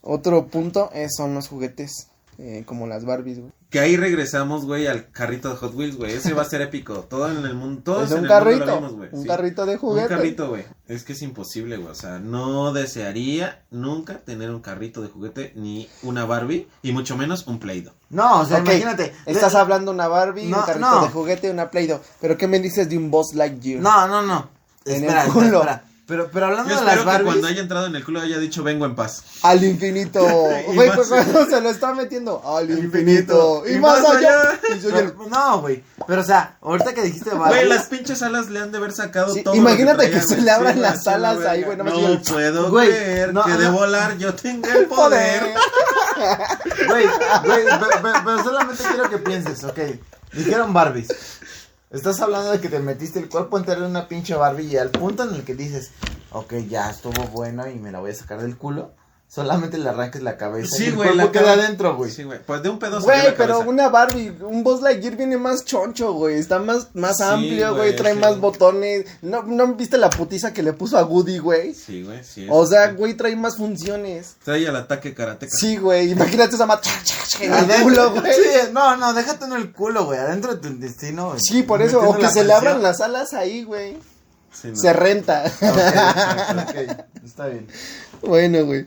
[0.00, 2.08] Otro punto es, son los juguetes,
[2.44, 3.52] eh, como las Barbies, güey.
[3.70, 6.12] Que ahí regresamos, güey, al carrito de Hot Wheels, güey.
[6.12, 7.06] Ese va a ser épico.
[7.08, 9.08] Todo en el mundo, todos Es en un el mundo carrito, lo vimos, güey.
[9.12, 9.28] un Sí.
[9.28, 10.08] carrito de Un juguete.
[10.08, 10.64] carrito, güey.
[10.88, 11.90] Es que es imposible, güey.
[11.90, 17.16] O sea, no desearía nunca tener un carrito de juguete ni una Barbie y mucho
[17.16, 17.94] menos un Play-Doh.
[18.10, 19.14] No, o sea, imagínate.
[19.24, 21.02] Estás de- hablando una Barbie, No, un carrito no.
[21.02, 22.00] de juguete, una Play-Doh.
[22.20, 23.80] Pero ¿qué me dices de un Buzz Lightyear?
[23.80, 24.50] No, no, no.
[24.84, 25.58] En el Espera, espera, culo.
[25.60, 25.84] espera.
[26.12, 27.26] Pero, pero hablando Yo de espero las que Barbies...
[27.32, 29.22] cuando haya entrado en el culo haya dicho vengo en paz.
[29.44, 30.20] Al infinito.
[30.74, 32.42] Güey, pues cuando se lo está metiendo.
[32.54, 33.62] Al infinito.
[33.66, 34.60] Y, más allá.
[34.76, 35.82] Y soy el- Pero- no, güey.
[36.06, 37.68] Pero, o sea, ahorita que dijiste Güey, Barbies...
[37.70, 39.54] las pinches alas le han de haber sacado Sí, todo.
[39.54, 40.44] imagínate que traía, se güey.
[40.44, 41.48] le abran Sí, las güey, sí, alas güey.
[41.48, 43.58] ahí, güey, No digo, puedo Güey, creer no, que no.
[43.58, 45.54] de volar yo tenga el poder.
[46.88, 47.06] Güey,
[47.44, 49.78] güey, pe- pe- pero solamente quiero que pienses, ok.
[50.34, 51.08] Dijeron Barbies.
[51.92, 54.90] Estás hablando de que te metiste el cuerpo entero en una pinche Barbie y al
[54.90, 55.90] punto en el que dices,
[56.30, 58.94] ok, ya estuvo bueno y me la voy a sacar del culo.
[59.34, 60.76] Solamente le arranques la cabeza.
[60.76, 62.10] y Sí, el güey, cuerpo la queda adentro, güey.
[62.10, 62.38] Sí, güey.
[62.44, 63.68] Pues de un pedo Güey, pero cabeza.
[63.70, 66.36] una Barbie, un Buzz Lightyear viene más choncho, güey.
[66.38, 67.96] Está más, más Sí, amplio, güey.
[67.96, 68.18] Trae sí.
[68.20, 69.06] más botones.
[69.22, 71.72] ¿No, ¿No viste la putiza que le puso a Woody, güey?
[71.72, 72.46] Sí, güey, sí.
[72.50, 74.36] O sea, güey, trae más funciones.
[74.44, 75.56] Trae al ataque karateca.
[75.56, 76.10] Sí, güey.
[76.10, 76.80] Imagínate esa más
[77.40, 78.34] en el culo, güey.
[78.34, 80.18] Sí, no, no, déjate en el culo, güey.
[80.18, 81.28] Adentro de tu intestino.
[81.28, 81.40] güey.
[81.40, 82.06] Sí, por eso.
[82.06, 83.96] O que se le abran las alas ahí, güey.
[84.52, 84.76] Sí, no.
[84.76, 85.44] Se renta.
[85.46, 87.66] Ok, ok, está bien.
[88.22, 88.86] Bueno, güey.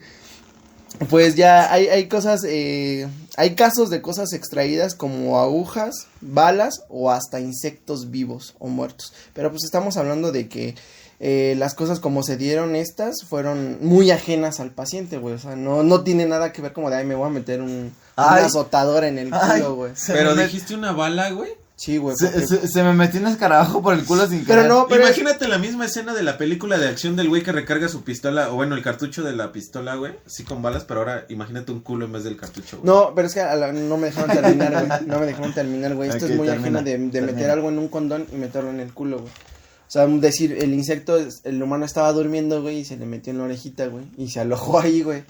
[1.10, 7.10] Pues ya hay, hay cosas, eh, hay casos de cosas extraídas como agujas, balas o
[7.10, 9.12] hasta insectos vivos o muertos.
[9.34, 10.74] Pero pues estamos hablando de que
[11.18, 15.34] eh, las cosas como se dieron estas fueron muy ajenas al paciente, güey.
[15.34, 17.60] O sea, no, no tiene nada que ver como de, ay, me voy a meter
[17.60, 18.38] un, Ay.
[18.38, 19.92] una azotadora en el culo, güey.
[20.06, 21.50] Pero me dijiste una bala, güey.
[21.78, 22.16] Sí, güey.
[22.16, 24.68] Se, porque- se- se me metió un escarabajo por el culo sin Pero querer.
[24.70, 27.52] no, pero es- Imagínate la misma escena de la película de acción del güey que
[27.52, 31.00] recarga su pistola, o bueno, el cartucho de la pistola, güey, así con balas, pero
[31.00, 32.86] ahora imagínate un culo en vez del cartucho, güey.
[32.86, 35.06] No, pero es que a la- no me dejaron terminar, güey.
[35.06, 36.08] No me dejaron terminar, güey.
[36.08, 38.80] Esto es muy termina, ajeno de, de meter algo en un condón y meterlo en
[38.80, 39.30] el culo, güey.
[39.30, 43.38] O sea, decir, el insecto, el humano estaba durmiendo, güey, y se le metió en
[43.38, 44.06] la orejita, güey.
[44.16, 45.24] Y se alojó ahí, güey.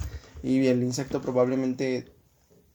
[0.45, 2.07] Y el insecto probablemente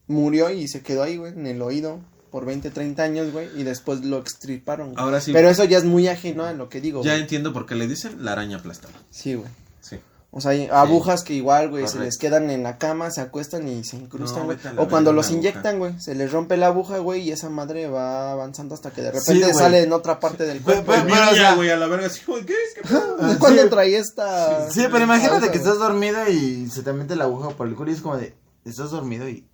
[0.07, 1.99] murió y se quedó ahí, güey, en el oído
[2.31, 3.49] por 20, 30 años, güey.
[3.59, 4.93] Y después lo extirparon.
[4.93, 5.03] güey.
[5.03, 7.21] Ahora sí, Pero eso ya es muy ajeno a lo que digo, ya güey.
[7.21, 8.93] entiendo por qué le dicen la araña aplastada.
[9.11, 9.49] Sí, güey.
[9.81, 9.97] Sí.
[10.33, 13.67] O sea, hay agujas que igual, güey, se les quedan en la cama, se acuestan
[13.67, 14.57] y se incrustan, güey.
[14.77, 18.31] o cuando los inyectan, güey, se les rompe la aguja, güey, y esa madre va
[18.31, 20.93] avanzando hasta que de repente sale en otra parte del cuerpo.
[20.95, 22.55] pero- o sea- güey, a la verga, así, güey, ¿qué?
[22.75, 23.17] ¿Qué pedo?
[23.19, 23.69] Ah, ¿Cuándo sí.
[23.69, 24.71] traía esta?
[24.71, 27.75] Sí, pero imagínate aguja, que estás dormido y se te mete la aguja por el
[27.75, 29.45] culo y es como de, estás dormido y...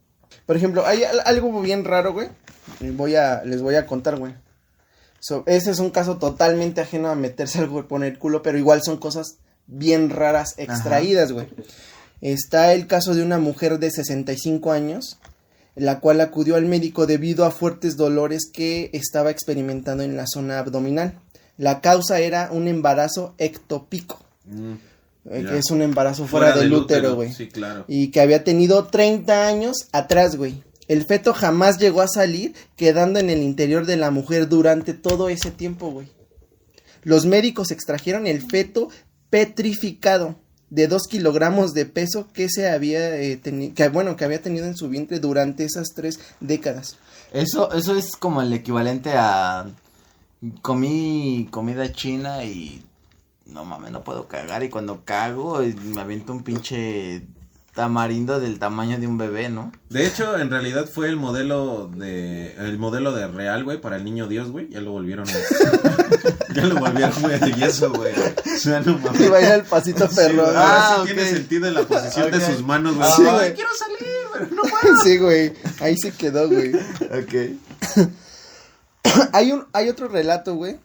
[0.47, 2.29] Por ejemplo, hay al- algo bien raro, güey.
[2.79, 4.33] Voy a, les voy a contar, güey.
[5.19, 8.81] So, ese es un caso totalmente ajeno a meterse algo por el culo, pero igual
[8.83, 9.35] son cosas
[9.67, 11.47] bien raras extraídas, güey.
[12.21, 15.19] Está el caso de una mujer de 65 años,
[15.75, 20.57] la cual acudió al médico debido a fuertes dolores que estaba experimentando en la zona
[20.59, 21.19] abdominal.
[21.57, 24.75] La causa era un embarazo ectópico, Mm,
[25.29, 27.85] eh, que es un embarazo fuera, del útero, güey Sí, claro.
[27.87, 30.63] y que había tenido 30 años atrás, güey.
[30.87, 35.27] El feto jamás llegó a salir, quedando en el interior de la mujer durante todo
[35.29, 36.07] ese tiempo, güey.
[37.03, 38.89] Los médicos extrajeron el feto
[39.29, 40.35] petrificado
[40.69, 44.65] de 2 kilogramos de peso que se había eh, teni- que bueno que había tenido
[44.65, 46.97] en su vientre durante esas tres décadas.
[47.33, 49.69] Eso, eso es como el equivalente a...
[50.61, 52.83] Comí comida china y...
[53.47, 57.25] No mames, no puedo cagar y cuando cago me aviento un pinche
[57.73, 59.71] tamarindo del tamaño de un bebé, ¿no?
[59.89, 64.03] De hecho, en realidad fue el modelo de el modelo de real, güey, para el
[64.03, 64.67] niño Dios, güey.
[64.69, 65.25] Ya lo volvieron.
[66.55, 68.13] ya lo volvieron muy de yeso, güey.
[68.15, 69.21] O sea, no mames.
[69.21, 70.33] Y va a ir al pasito Sí, perro.
[70.43, 70.57] güey, güey.
[70.57, 73.09] ahora Ah, sí tiene sentido en la posición de sus manos, güey.
[73.15, 73.53] Sí, Ay, güey.
[73.53, 74.51] quiero salir, güey.
[74.55, 74.97] No puedo.
[75.03, 75.53] Sí, güey.
[75.79, 76.73] Ahí se quedó, güey.
[76.73, 78.07] Ok.
[79.33, 80.79] hay un hay otro relato, güey,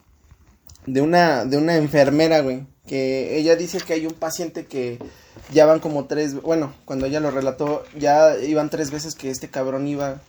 [0.86, 4.98] de una de una enfermera, güey, que ella dice que hay un paciente que
[5.52, 9.48] ya van como tres, bueno, cuando ella lo relató, ya iban tres veces que este
[9.48, 10.20] cabrón iba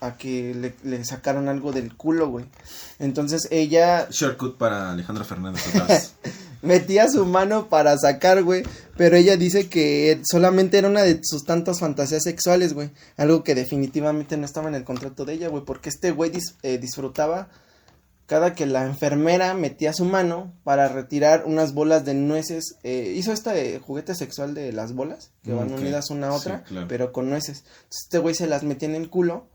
[0.00, 2.44] a que le, le sacaran algo del culo, güey.
[2.98, 5.62] Entonces ella Shortcut para Alejandro Fernández
[6.62, 8.62] metía su mano para sacar, güey,
[8.96, 13.54] pero ella dice que solamente era una de sus tantas fantasías sexuales, güey, algo que
[13.54, 17.48] definitivamente no estaba en el contrato de ella, güey, porque este güey dis- eh, disfrutaba
[18.26, 23.32] cada que la enfermera metía su mano para retirar unas bolas de nueces, eh, hizo
[23.32, 26.88] este juguete sexual de las bolas, que van unidas una a sí, otra, claro.
[26.88, 27.58] pero con nueces.
[27.58, 29.46] Entonces este güey se las metía en el culo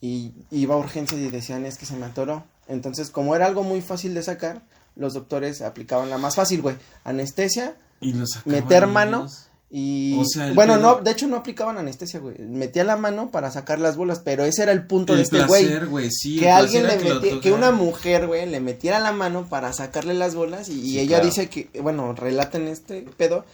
[0.00, 2.44] y iba a urgencia y decían es que se me atoró.
[2.68, 4.62] Entonces, como era algo muy fácil de sacar,
[4.94, 9.28] los doctores aplicaban la más fácil, güey, anestesia Y Meter mano.
[9.68, 12.38] Y O sea, el bueno, pedo- no, de hecho no aplicaban anestesia, güey.
[12.38, 15.64] Metía la mano para sacar las bolas, pero ese era el punto de este güey.
[15.66, 16.38] placer, güey, sí.
[16.38, 20.34] Que alguien le que que una mujer, güey, le metiera la mano para sacarle las
[20.36, 21.24] bolas y, y Sí, ella claro.
[21.26, 23.44] dice que, bueno, relata en este pedo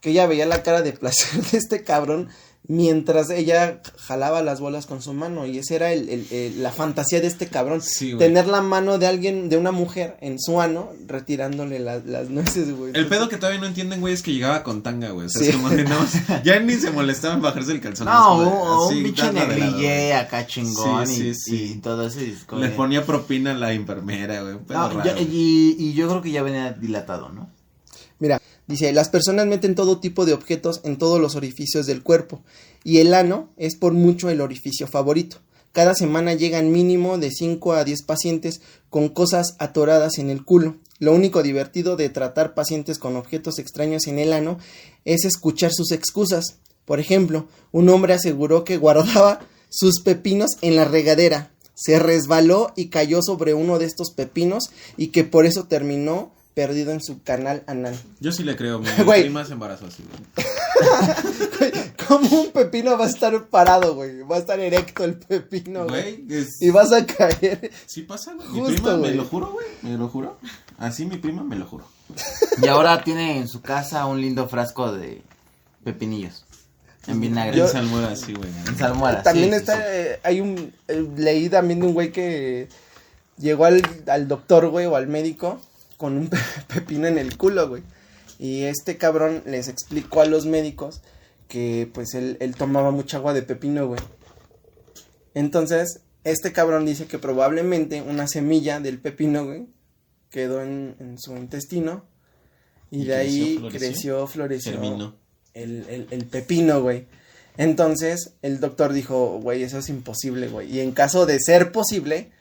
[0.00, 2.30] que ella veía la cara de placer de este cabrón
[2.68, 6.70] mientras ella jalaba las bolas con su mano y esa era el, el- el- la
[6.70, 7.80] fantasía de este cabrón.
[7.82, 12.28] Sí, tener la mano de alguien, de una mujer en su ano retirándole la- las
[12.30, 12.92] nueces, güey.
[12.94, 15.26] El pedo que todavía no entienden, güey, es que llegaba con tanga, güey.
[15.26, 15.48] O sea, Sí.
[15.48, 15.96] es como que no,
[16.44, 18.06] ya ni se molestaba en bajarse el calzón.
[18.06, 20.12] No, un, un así, lado, negligé güey.
[20.12, 21.72] acá chingón Sí, y, sí, sí.
[21.72, 22.20] y todo eso.
[22.20, 24.54] y es como Le ponía propina a la enfermera, güey.
[24.54, 27.50] un pedo No, y, y yo creo que ya venía dilatado, ¿no?
[28.70, 32.40] Dice, las personas meten todo tipo de objetos en todos los orificios del cuerpo
[32.84, 35.38] y el ano es por mucho el orificio favorito.
[35.72, 40.76] Cada semana llegan mínimo de 5 a 10 pacientes con cosas atoradas en el culo.
[41.00, 44.58] Lo único divertido de tratar pacientes con objetos extraños en el ano
[45.04, 46.58] es escuchar sus excusas.
[46.84, 51.50] Por ejemplo, un hombre aseguró que guardaba sus pepinos en la regadera.
[51.74, 56.92] Se resbaló y cayó sobre uno de estos pepinos y que por eso terminó perdido
[56.92, 57.96] en su canal anal.
[58.20, 59.22] Yo sí le creo, mi Güey.
[59.22, 60.46] prima se embarazó así, güey.
[62.08, 64.22] ¿Cómo un pepino va a estar parado, güey?
[64.22, 66.22] Va a estar erecto el pepino, güey.
[66.24, 66.60] Güey, es...
[66.60, 67.70] Y vas a caer.
[67.86, 68.48] Sí pasa, güey.
[68.48, 69.10] Mi prima güey.
[69.10, 69.66] me lo juro, güey.
[69.82, 70.38] Me lo juro.
[70.78, 71.84] Así mi prima me lo juro.
[72.60, 75.22] Y ahora tiene en su casa un lindo frasco de
[75.84, 76.44] pepinillos.
[77.06, 77.56] En vinagre.
[77.56, 78.50] Yo- En salmuera, así, güey.
[78.66, 79.22] En salmuera.
[79.22, 79.88] También sí, está, sí, sí.
[79.90, 82.68] eh, hay un, eh, leí también de un güey que
[83.38, 85.60] llegó al, al doctor, güey, o al médico
[86.00, 86.38] con un pe-
[86.74, 87.82] pepino en el culo, güey.
[88.38, 91.02] Y este cabrón les explicó a los médicos
[91.46, 94.00] que pues él, él tomaba mucha agua de pepino, güey.
[95.34, 99.66] Entonces, este cabrón dice que probablemente una semilla del pepino, güey,
[100.30, 102.04] quedó en, en su intestino.
[102.90, 104.72] Y, Y de ahí creció, floreció.
[105.54, 107.06] el, el pepino, güey.
[107.56, 110.74] Entonces, el doctor dijo, güey, eso es imposible, güey.
[110.74, 112.32] Y en caso de ser posible,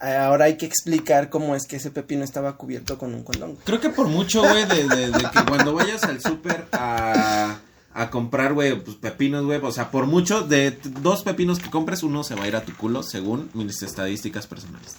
[0.00, 3.56] ahora hay que explicar cómo es que ese pepino estaba cubierto con un condón.
[3.64, 7.58] Creo que por mucho, güey, de, de, de que cuando vayas al súper a,
[7.92, 12.02] a comprar, güey, pues pepinos, güey, o sea, por mucho, de dos pepinos que compres,
[12.02, 14.96] uno se va a ir a tu culo, según mis estadísticas personales.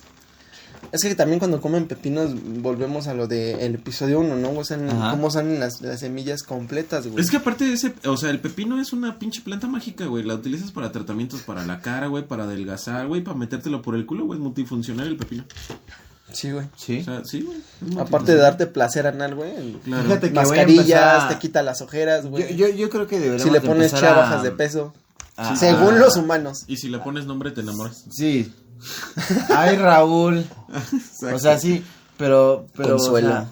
[0.92, 2.32] Es que también cuando comen pepinos,
[2.62, 4.52] volvemos a lo del episodio 1, ¿no?
[4.52, 4.78] O sea,
[5.12, 7.24] cómo salen las, las semillas completas, güey.
[7.24, 10.24] Es que aparte de ese, o sea, el pepino es una pinche planta mágica, güey.
[10.24, 14.06] La utilizas para tratamientos para la cara, güey, para adelgazar, güey, para metértelo por el
[14.06, 14.38] culo, güey.
[14.40, 15.46] Es multifuncional el pepino.
[16.34, 16.66] Sí, güey.
[16.78, 17.00] Sí.
[17.00, 17.58] O sea, sí, güey.
[18.00, 19.52] Aparte de darte placer anal, güey.
[19.84, 20.04] Claro.
[20.04, 22.56] Fíjate que voy a Mascarillas, a- te quita las ojeras, Yo, güey.
[22.56, 24.94] yo, yo creo que deberíamos si le de pones chía, a- bajas de peso.
[25.38, 26.64] a- según a- los humanos.
[26.68, 28.06] Y si le pones nombre, te enamoras.
[28.10, 28.54] Sí.
[29.50, 30.46] Ay, Raúl.
[31.34, 31.84] O sea, sí,
[32.18, 32.68] pero...
[32.76, 33.48] pero Consuelo.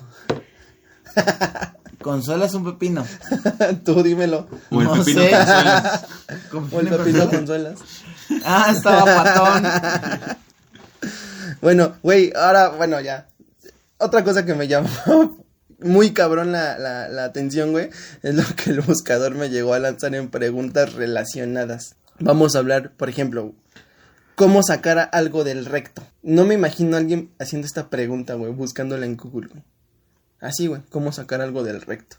[2.04, 3.06] o sea, es un pepino.
[3.86, 4.48] Tú dímelo.
[4.70, 5.30] O el No pepino sé.
[5.32, 6.06] Consuelas.
[6.72, 7.80] O el pepino consuelas.
[8.46, 10.38] Ah, estaba patón.
[11.62, 13.28] Bueno, güey, ahora, bueno, ya.
[13.98, 14.90] Otra cosa que me llamó
[15.82, 17.90] muy cabrón la, la, la atención, güey,
[18.22, 21.96] es lo que el buscador me llegó a lanzar en preguntas relacionadas.
[22.20, 23.54] Vamos a hablar, por ejemplo,
[24.40, 26.02] cómo sacar algo del recto.
[26.24, 29.64] No me imagino a alguien haciendo esta pregunta, güey, buscándola en Google, güey.
[30.40, 32.16] Así, güey, cómo sacar algo del recto.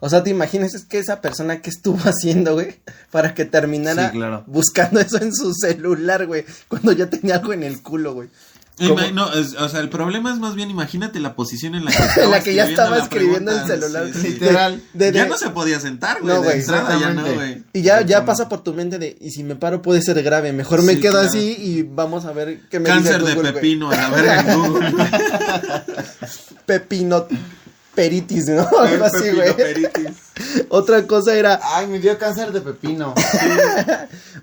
[0.00, 2.80] O sea, te imaginas es que esa persona que estuvo haciendo, güey,
[3.12, 4.42] para que terminara Sí, claro.
[4.48, 8.28] buscando eso en su celular, güey, cuando ya tenía algo en el culo, güey.
[8.78, 11.96] No, es- o sea, el problema es más bien, imagínate la posición en la que,
[12.02, 14.06] En estaba la que ya estaba la escribiendo el celular.
[14.12, 14.28] Sí, sí.
[14.34, 14.82] Literal.
[14.92, 16.34] De- de- Ya no se podía sentar, güey.
[16.34, 17.62] No, güey, entrada ya no, güey.
[17.72, 20.52] Y ya, ya pasa por tu mente de, y si me paro puede ser grave,
[20.52, 21.28] mejor me Sí, quedo claro.
[21.28, 24.56] así y vamos a ver qué me Cáncer dice de Google, pepino a la verga.
[26.66, 27.26] Pepino
[27.94, 28.68] peritis, ¿no?
[28.78, 29.56] Algo así, Pepino güey.
[29.56, 30.08] peritis.
[30.68, 33.14] Otra cosa era, Ay, me dio cáncer de pepino.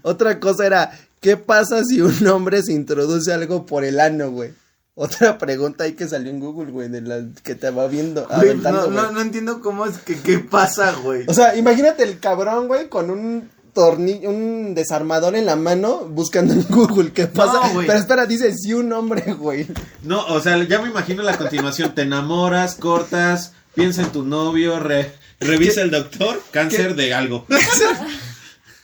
[0.02, 0.92] otra cosa era,
[1.24, 4.52] ¿qué pasa si un hombre se introduce algo por el ano, güey?
[4.96, 8.40] Otra pregunta ahí que salió en Google, güey, de la que te va viendo, Güey,
[8.52, 8.96] aventando, no, güey.
[8.98, 11.24] no, no entiendo cómo es que qué pasa, güey.
[11.28, 16.54] O sea, imagínate el cabrón, güey, con un tornillo, un desarmador en la mano buscando
[16.54, 17.70] en Google qué pasa.
[17.74, 17.88] güey.
[17.88, 19.66] Pero espera, dice sí un hombre, güey.
[20.04, 21.96] No, o sea, ya me imagino la continuación.
[21.96, 27.48] Te enamoras, cortas, piensa en tu novio, re- revisa el doctor, cáncer de algo.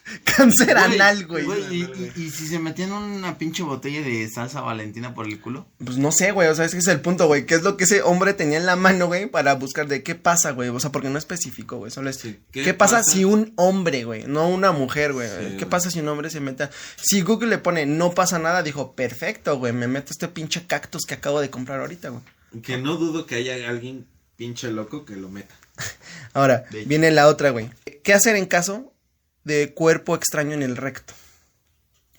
[0.23, 1.45] Cáncer anal, güey.
[1.71, 5.67] y, y- y si se metían una pinche botella de salsa valentina por el culo.
[5.83, 7.45] Pues no sé, güey, o sea, es que ese es el punto, güey.
[7.45, 10.15] ¿Qué es lo que ese hombre tenía en la mano, güey, para buscar de qué
[10.15, 10.69] pasa, güey?
[10.69, 12.17] O sea, porque no especificó, güey, solo es...
[12.17, 13.11] Sí, ¿Qué, ¿qué pasa, pasa?
[13.11, 15.27] si un hombre, güey, no una mujer, güey?
[15.29, 15.65] Sí, ¿Qué güey.
[15.69, 16.63] pasa si un hombre se mete?
[16.63, 20.65] a- Si Google le pone no pasa nada, dijo, perfecto, güey, me meto este pinche
[20.67, 22.23] cactus que acabo de comprar ahorita, güey.
[22.63, 25.53] Que no dudo que haya alguien pinche loco que lo meta.
[26.33, 27.69] Ahora, viene la otra, güey.
[28.03, 28.91] ¿Qué hacer en caso
[29.43, 31.13] de cuerpo extraño en el recto?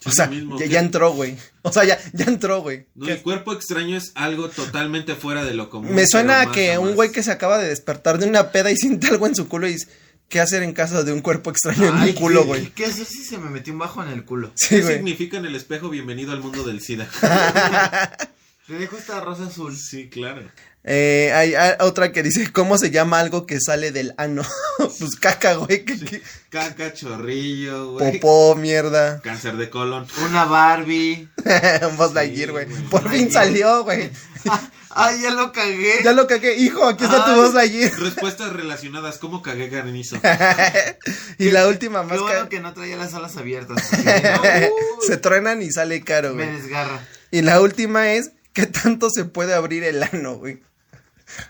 [0.00, 1.36] Sí, O sea, mismo, ya, entró, güey.
[1.60, 2.86] O sea, ya, ya entró, güey.
[2.94, 5.94] No, ¿Qué- el cuerpo extraño es algo totalmente fuera de lo común.
[5.94, 8.76] Me suena a que un güey que se acaba de despertar de una peda y
[8.78, 9.88] siente algo en su culo y dice,
[10.30, 12.70] ¿qué hacer en caso de un cuerpo extraño en un culo, ¿qué- güey?
[12.70, 14.52] ¿Qué hacer si se me metió un bajo en el culo?
[14.54, 17.06] Sí, ¿Qué significa en el espejo bienvenido al mundo del SIDA?
[18.66, 19.76] Te dejo esta rosa azul.
[19.76, 20.42] sí, claro.
[20.83, 24.43] Eh, hay, hay otra que dice, ¿cómo se llama algo que sale del ano?
[24.78, 25.85] pues caca, güey.
[25.85, 28.18] que- que- Caca, chorrillo, güey.
[28.18, 29.20] Popó, mierda.
[29.20, 30.07] Cáncer de colon.
[30.26, 31.28] Una Barbie.
[31.89, 32.64] un Buzz Lightyear, güey.
[32.66, 32.83] güey.
[32.85, 33.33] Por fin Lightyear.
[33.45, 34.11] salió, güey.
[34.93, 36.01] Ay, ya lo cagué.
[36.03, 36.57] Ya lo cagué.
[36.57, 37.37] Hijo, aquí está tu Ay.
[37.41, 37.93] Buzz Lightyear.
[38.01, 39.18] Respuestas relacionadas.
[39.18, 40.16] ¿Cómo cagué granizo?
[41.39, 43.76] y la última Qué más bueno ca- que no traía las alas abiertas.
[43.91, 44.70] porque
[45.07, 46.62] Se truenan y sale caro, no, me güey.
[46.62, 47.07] desgarra.
[47.31, 50.61] Y la última es, ¿qué tanto se puede abrir el ano, güey?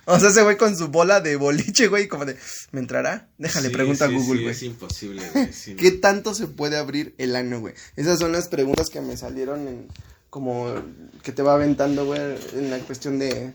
[0.05, 2.37] O sea, ese güey con su bola de boliche, güey, como de,
[2.72, 3.28] ¿me entrará?
[3.39, 4.55] Déjale, Sí, pregunta sí, a Google, sí, güey.
[4.55, 5.53] es imposible, güey.
[5.53, 5.74] sí.
[5.76, 7.74] ¿Qué tanto se puede abrir el ano, güey?
[7.97, 9.89] Esas son las preguntas que me salieron en,
[10.31, 10.72] como,
[11.22, 12.20] que te va aventando, güey,
[12.55, 13.53] en la cuestión de,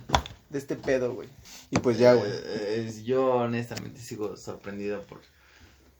[0.49, 1.29] de este pedo, güey.
[1.71, 2.29] Y pues ya, güey.
[2.29, 5.21] Eh, eh, yo honestamente sigo sorprendido por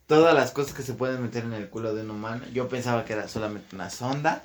[0.08, 2.44] todas las cosas que se pueden meter en el culo de un humano.
[2.54, 4.44] Yo pensaba que era solamente una sonda.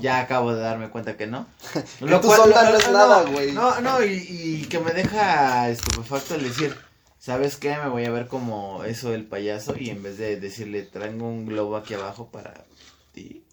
[0.00, 1.46] Ya acabo de darme cuenta que no.
[2.00, 3.52] tu sonda no es nada, güey.
[3.52, 4.12] No, no, y,
[4.62, 6.76] y que me deja estupefacto el decir,
[7.18, 7.76] ¿sabes qué?
[7.76, 11.46] Me voy a ver como eso el payaso y en vez de decirle, traigo un
[11.46, 12.54] globo aquí abajo para
[13.12, 13.44] ti.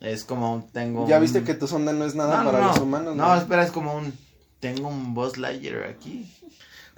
[0.00, 2.50] Es como un, tengo Ya un- viste que tu sonda no es nada No, no,
[2.52, 2.68] para no.
[2.70, 3.38] los humanos, No, güey?
[3.38, 4.12] espera, es como un,
[4.60, 6.30] tengo un Buzz Lightyear aquí.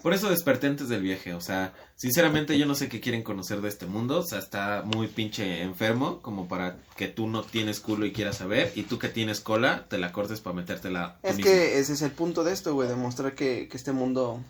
[0.03, 3.61] Por eso desperté antes del viaje, o sea, sinceramente yo no sé qué quieren conocer
[3.61, 7.81] de este mundo, o sea, está muy pinche enfermo como para que tú no tienes
[7.81, 11.19] culo y quieras saber, y tú que tienes cola, te la cortes para metértela.
[11.27, 11.53] tú Es mismo.
[11.53, 14.41] que ese es el punto de esto, güey, demostrar que, que este mundo.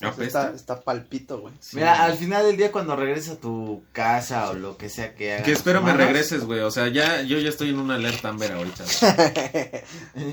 [0.00, 1.54] Está, está palpito, güey.
[1.60, 1.76] Sí.
[1.76, 5.32] Mira, al final del día cuando regreses a tu casa o lo que sea que
[5.34, 5.44] hagas.
[5.44, 8.52] Que espero me regreses, güey, o sea, ya, yo ya estoy en una alerta Amber
[8.52, 8.84] ahorita.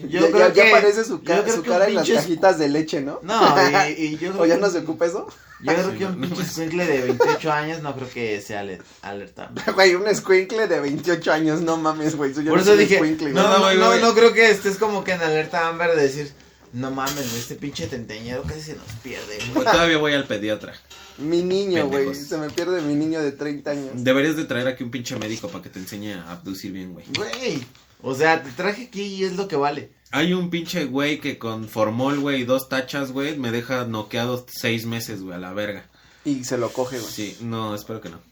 [0.08, 3.02] Yo ya, creo ya- ya que- aparece su, ca- cara en las cajitas de leche,
[3.02, 3.20] ¿no?
[3.24, 3.56] No,
[3.90, 5.28] y, y yo ¿O creo ya que- no se ocupa eso?
[5.62, 6.48] Yo creo Sí, que un no, pinche no.
[6.48, 9.62] escuincle de 28 años no creo que sea aler- alertable.
[9.74, 12.34] Güey, un escuincle de 28 años, no mames, güey.
[12.34, 13.44] Por no eso soy dije, no.
[13.44, 16.34] No, no, no, no creo que estés como que en alerta Amber de decir,
[16.74, 19.38] no mames, güey, este pinche tenteñero casi se nos pierde.
[19.38, 19.52] güey".
[19.54, 20.74] Pues todavía voy al pediatra.
[21.18, 22.14] Mi niño, güey.
[22.16, 23.92] Se me pierde mi niño de 30 años.
[23.96, 27.06] Deberías de traer aquí un pinche médico para que te enseñe a abducir bien, güey.
[27.16, 27.64] Güey,
[28.02, 29.92] o sea, te traje aquí y es lo que vale.
[30.12, 34.46] Hay un pinche güey que con formol, güey, y dos tachas, güey, me deja noqueado
[34.48, 35.86] seis meses, güey, a la verga.
[36.26, 37.12] Y se lo coge, güey.
[37.12, 38.20] Sí, no, espero que no.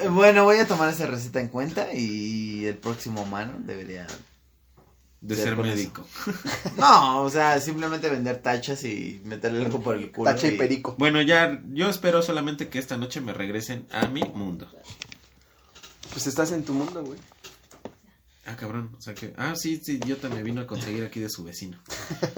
[0.00, 4.06] Eh, Bueno, voy a tomar esa receta en cuenta y el próximo humano debería...
[5.24, 6.06] De ser médico.
[6.76, 10.30] No, o sea, simplemente vender tachas y meterle algo por el culo.
[10.30, 10.94] Tacha y perico.
[10.98, 14.70] Bueno, ya, yo espero solamente que esta noche me regresen a mi mundo.
[16.12, 17.18] Pues estás en tu mundo, güey.
[18.44, 19.32] Ah, cabrón, o sea que...
[19.38, 21.78] Ah, sí, sí, yo también vino a conseguir aquí de su vecino.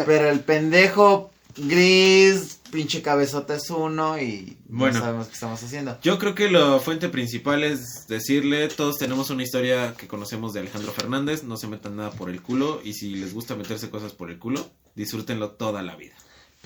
[0.07, 4.95] Pero el pendejo gris, pinche cabezota es uno y Bueno.
[4.99, 5.99] no sabemos qué estamos haciendo.
[6.03, 10.61] Yo creo que la fuente principal es decirle, todos tenemos una historia que conocemos de
[10.61, 14.13] Alejandro Fernández, no se metan nada por el culo y si les gusta meterse cosas
[14.13, 16.15] por el culo, disfrútenlo toda la vida.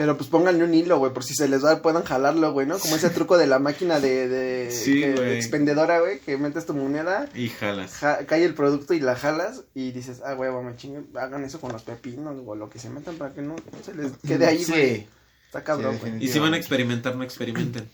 [0.01, 2.79] Pero pues pónganle un hilo, güey, por si se les va, puedan jalarlo, güey, ¿no?
[2.79, 6.65] Como ese truco de la máquina de, de, Sí, que- de expendedora, güey, que metes
[6.65, 7.93] tu moneda, Y jalas.
[7.97, 11.61] ja- cae el producto y la jalas y dices, ah, güey, me chingue, hagan eso
[11.61, 14.65] con los pepinos o lo que se metan para que no se les quede ahí,
[14.65, 14.73] Sí.
[14.73, 15.07] güey.
[15.49, 16.25] Está cabrón, Sí, güey.
[16.25, 17.87] Y si van a experimentar, no experimenten.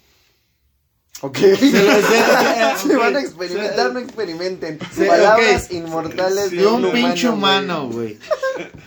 [1.23, 1.39] Ok.
[1.39, 1.39] Ok.
[2.99, 4.79] van a experimentar, no experimenten.
[4.95, 8.19] Sí, Palabras inmortales De de un pinche humano, güey.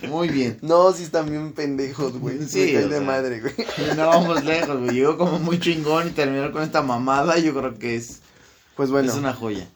[0.02, 0.58] Muy bien.
[0.62, 2.38] No, sí están bien pendejos, güey.
[2.38, 3.00] Sí, Sí, o de sea.
[3.00, 3.54] madre, güey.
[3.96, 4.92] No vamos lejos, güey.
[4.94, 7.36] Llegó como muy chingón y terminó con esta mamada.
[7.38, 8.20] Yo creo que es,
[8.76, 9.68] Pues bueno, es una joya.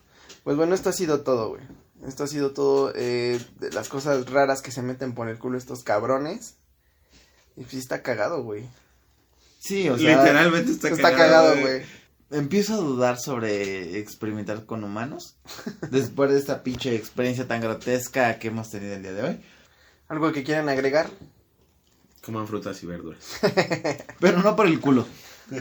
[0.45, 1.63] pues bueno, esto ha sido todo, güey.
[2.07, 5.59] Esto ha sido todo eh, de las cosas raras que se meten por el culo
[5.59, 6.55] estos cabrones.
[7.57, 8.65] Y pues sí está cagado, güey.
[9.59, 10.19] Sí, o sea.
[10.19, 11.83] Literalmente está, Está, cagado, güey.
[12.31, 15.37] Empiezo a dudar sobre experimentar con humanos.
[15.91, 19.41] Después de esta pinche experiencia tan grotesca que hemos tenido el día de hoy.
[20.09, 21.09] ¿Algo que quieran agregar?
[22.25, 23.25] Coman frutas y verduras.
[24.21, 25.07] Pero no por el culo.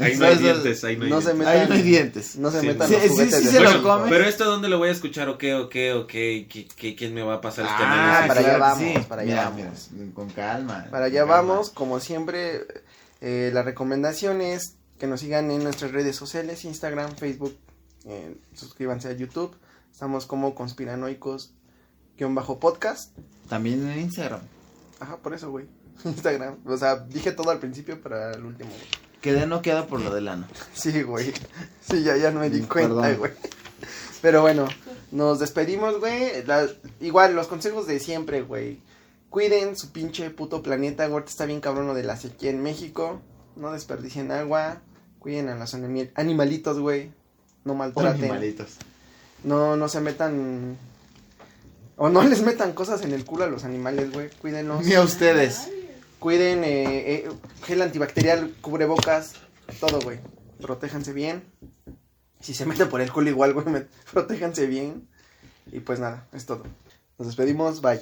[0.00, 1.46] Ahí no hay dientes, ahí no hay no se dientes.
[1.48, 2.36] metan- Ahí no hay dientes.
[2.36, 4.08] No se Sí, metan sí, los sí, juguetes sí de se lo come.
[4.08, 7.22] Pero esto dónde lo voy a escuchar, ok, ok, ok, ¿Qué- qué- qué- ¿quién me
[7.22, 8.28] va a pasar este Ah, análisis?
[8.28, 9.06] para allá vamos, sí.
[9.08, 9.88] para allá Mira, vamos.
[9.90, 10.86] mira, con calma.
[10.88, 11.34] Para allá calma.
[11.34, 12.64] vamos, como siempre,
[13.20, 17.56] eh, la recomendación es que nos sigan en nuestras redes sociales, Instagram, Facebook,
[18.04, 19.54] eh, suscríbanse a YouTube,
[19.92, 21.52] estamos como conspiranoicos
[22.16, 23.16] guion bajo podcast,
[23.48, 24.40] También en Instagram.
[25.00, 25.66] ajá, por eso, güey,
[26.04, 28.88] Instagram, o sea, dije todo al principio para el último, güey.
[29.20, 30.46] Quedé noqueado por lo del ano.
[30.74, 31.32] sí, güey,
[31.80, 33.32] sí, ya, ya no me di Mm, cuenta, güey,
[34.20, 34.68] pero bueno,
[35.12, 36.44] nos despedimos, güey,
[37.00, 38.80] igual, los consejos de siempre, güey,
[39.30, 41.04] Cuiden su pinche puto planeta.
[41.04, 43.20] Ahorita está bien cabrón lo de la sequía en México.
[43.56, 44.80] No desperdicien agua.
[45.28, 47.12] Cuiden a los animalitos, güey.
[47.62, 48.24] No maltraten.
[48.24, 48.78] Animalitos.
[49.44, 50.78] No, no se metan.
[51.98, 54.30] O no les metan cosas en el culo a los animales, güey.
[54.30, 54.86] Cuídenlos.
[54.86, 55.68] Ni a ustedes.
[56.18, 57.28] Cuiden eh, eh,
[57.62, 59.34] gel antibacterial, cubrebocas.
[59.80, 60.18] Todo, güey.
[60.62, 61.44] Protéjanse bien.
[62.40, 63.84] Si se meten por el culo igual, güey.
[64.10, 65.10] Protéjanse bien.
[65.70, 66.62] Y pues nada, es todo.
[67.18, 67.82] Nos despedimos.
[67.82, 68.00] Bye.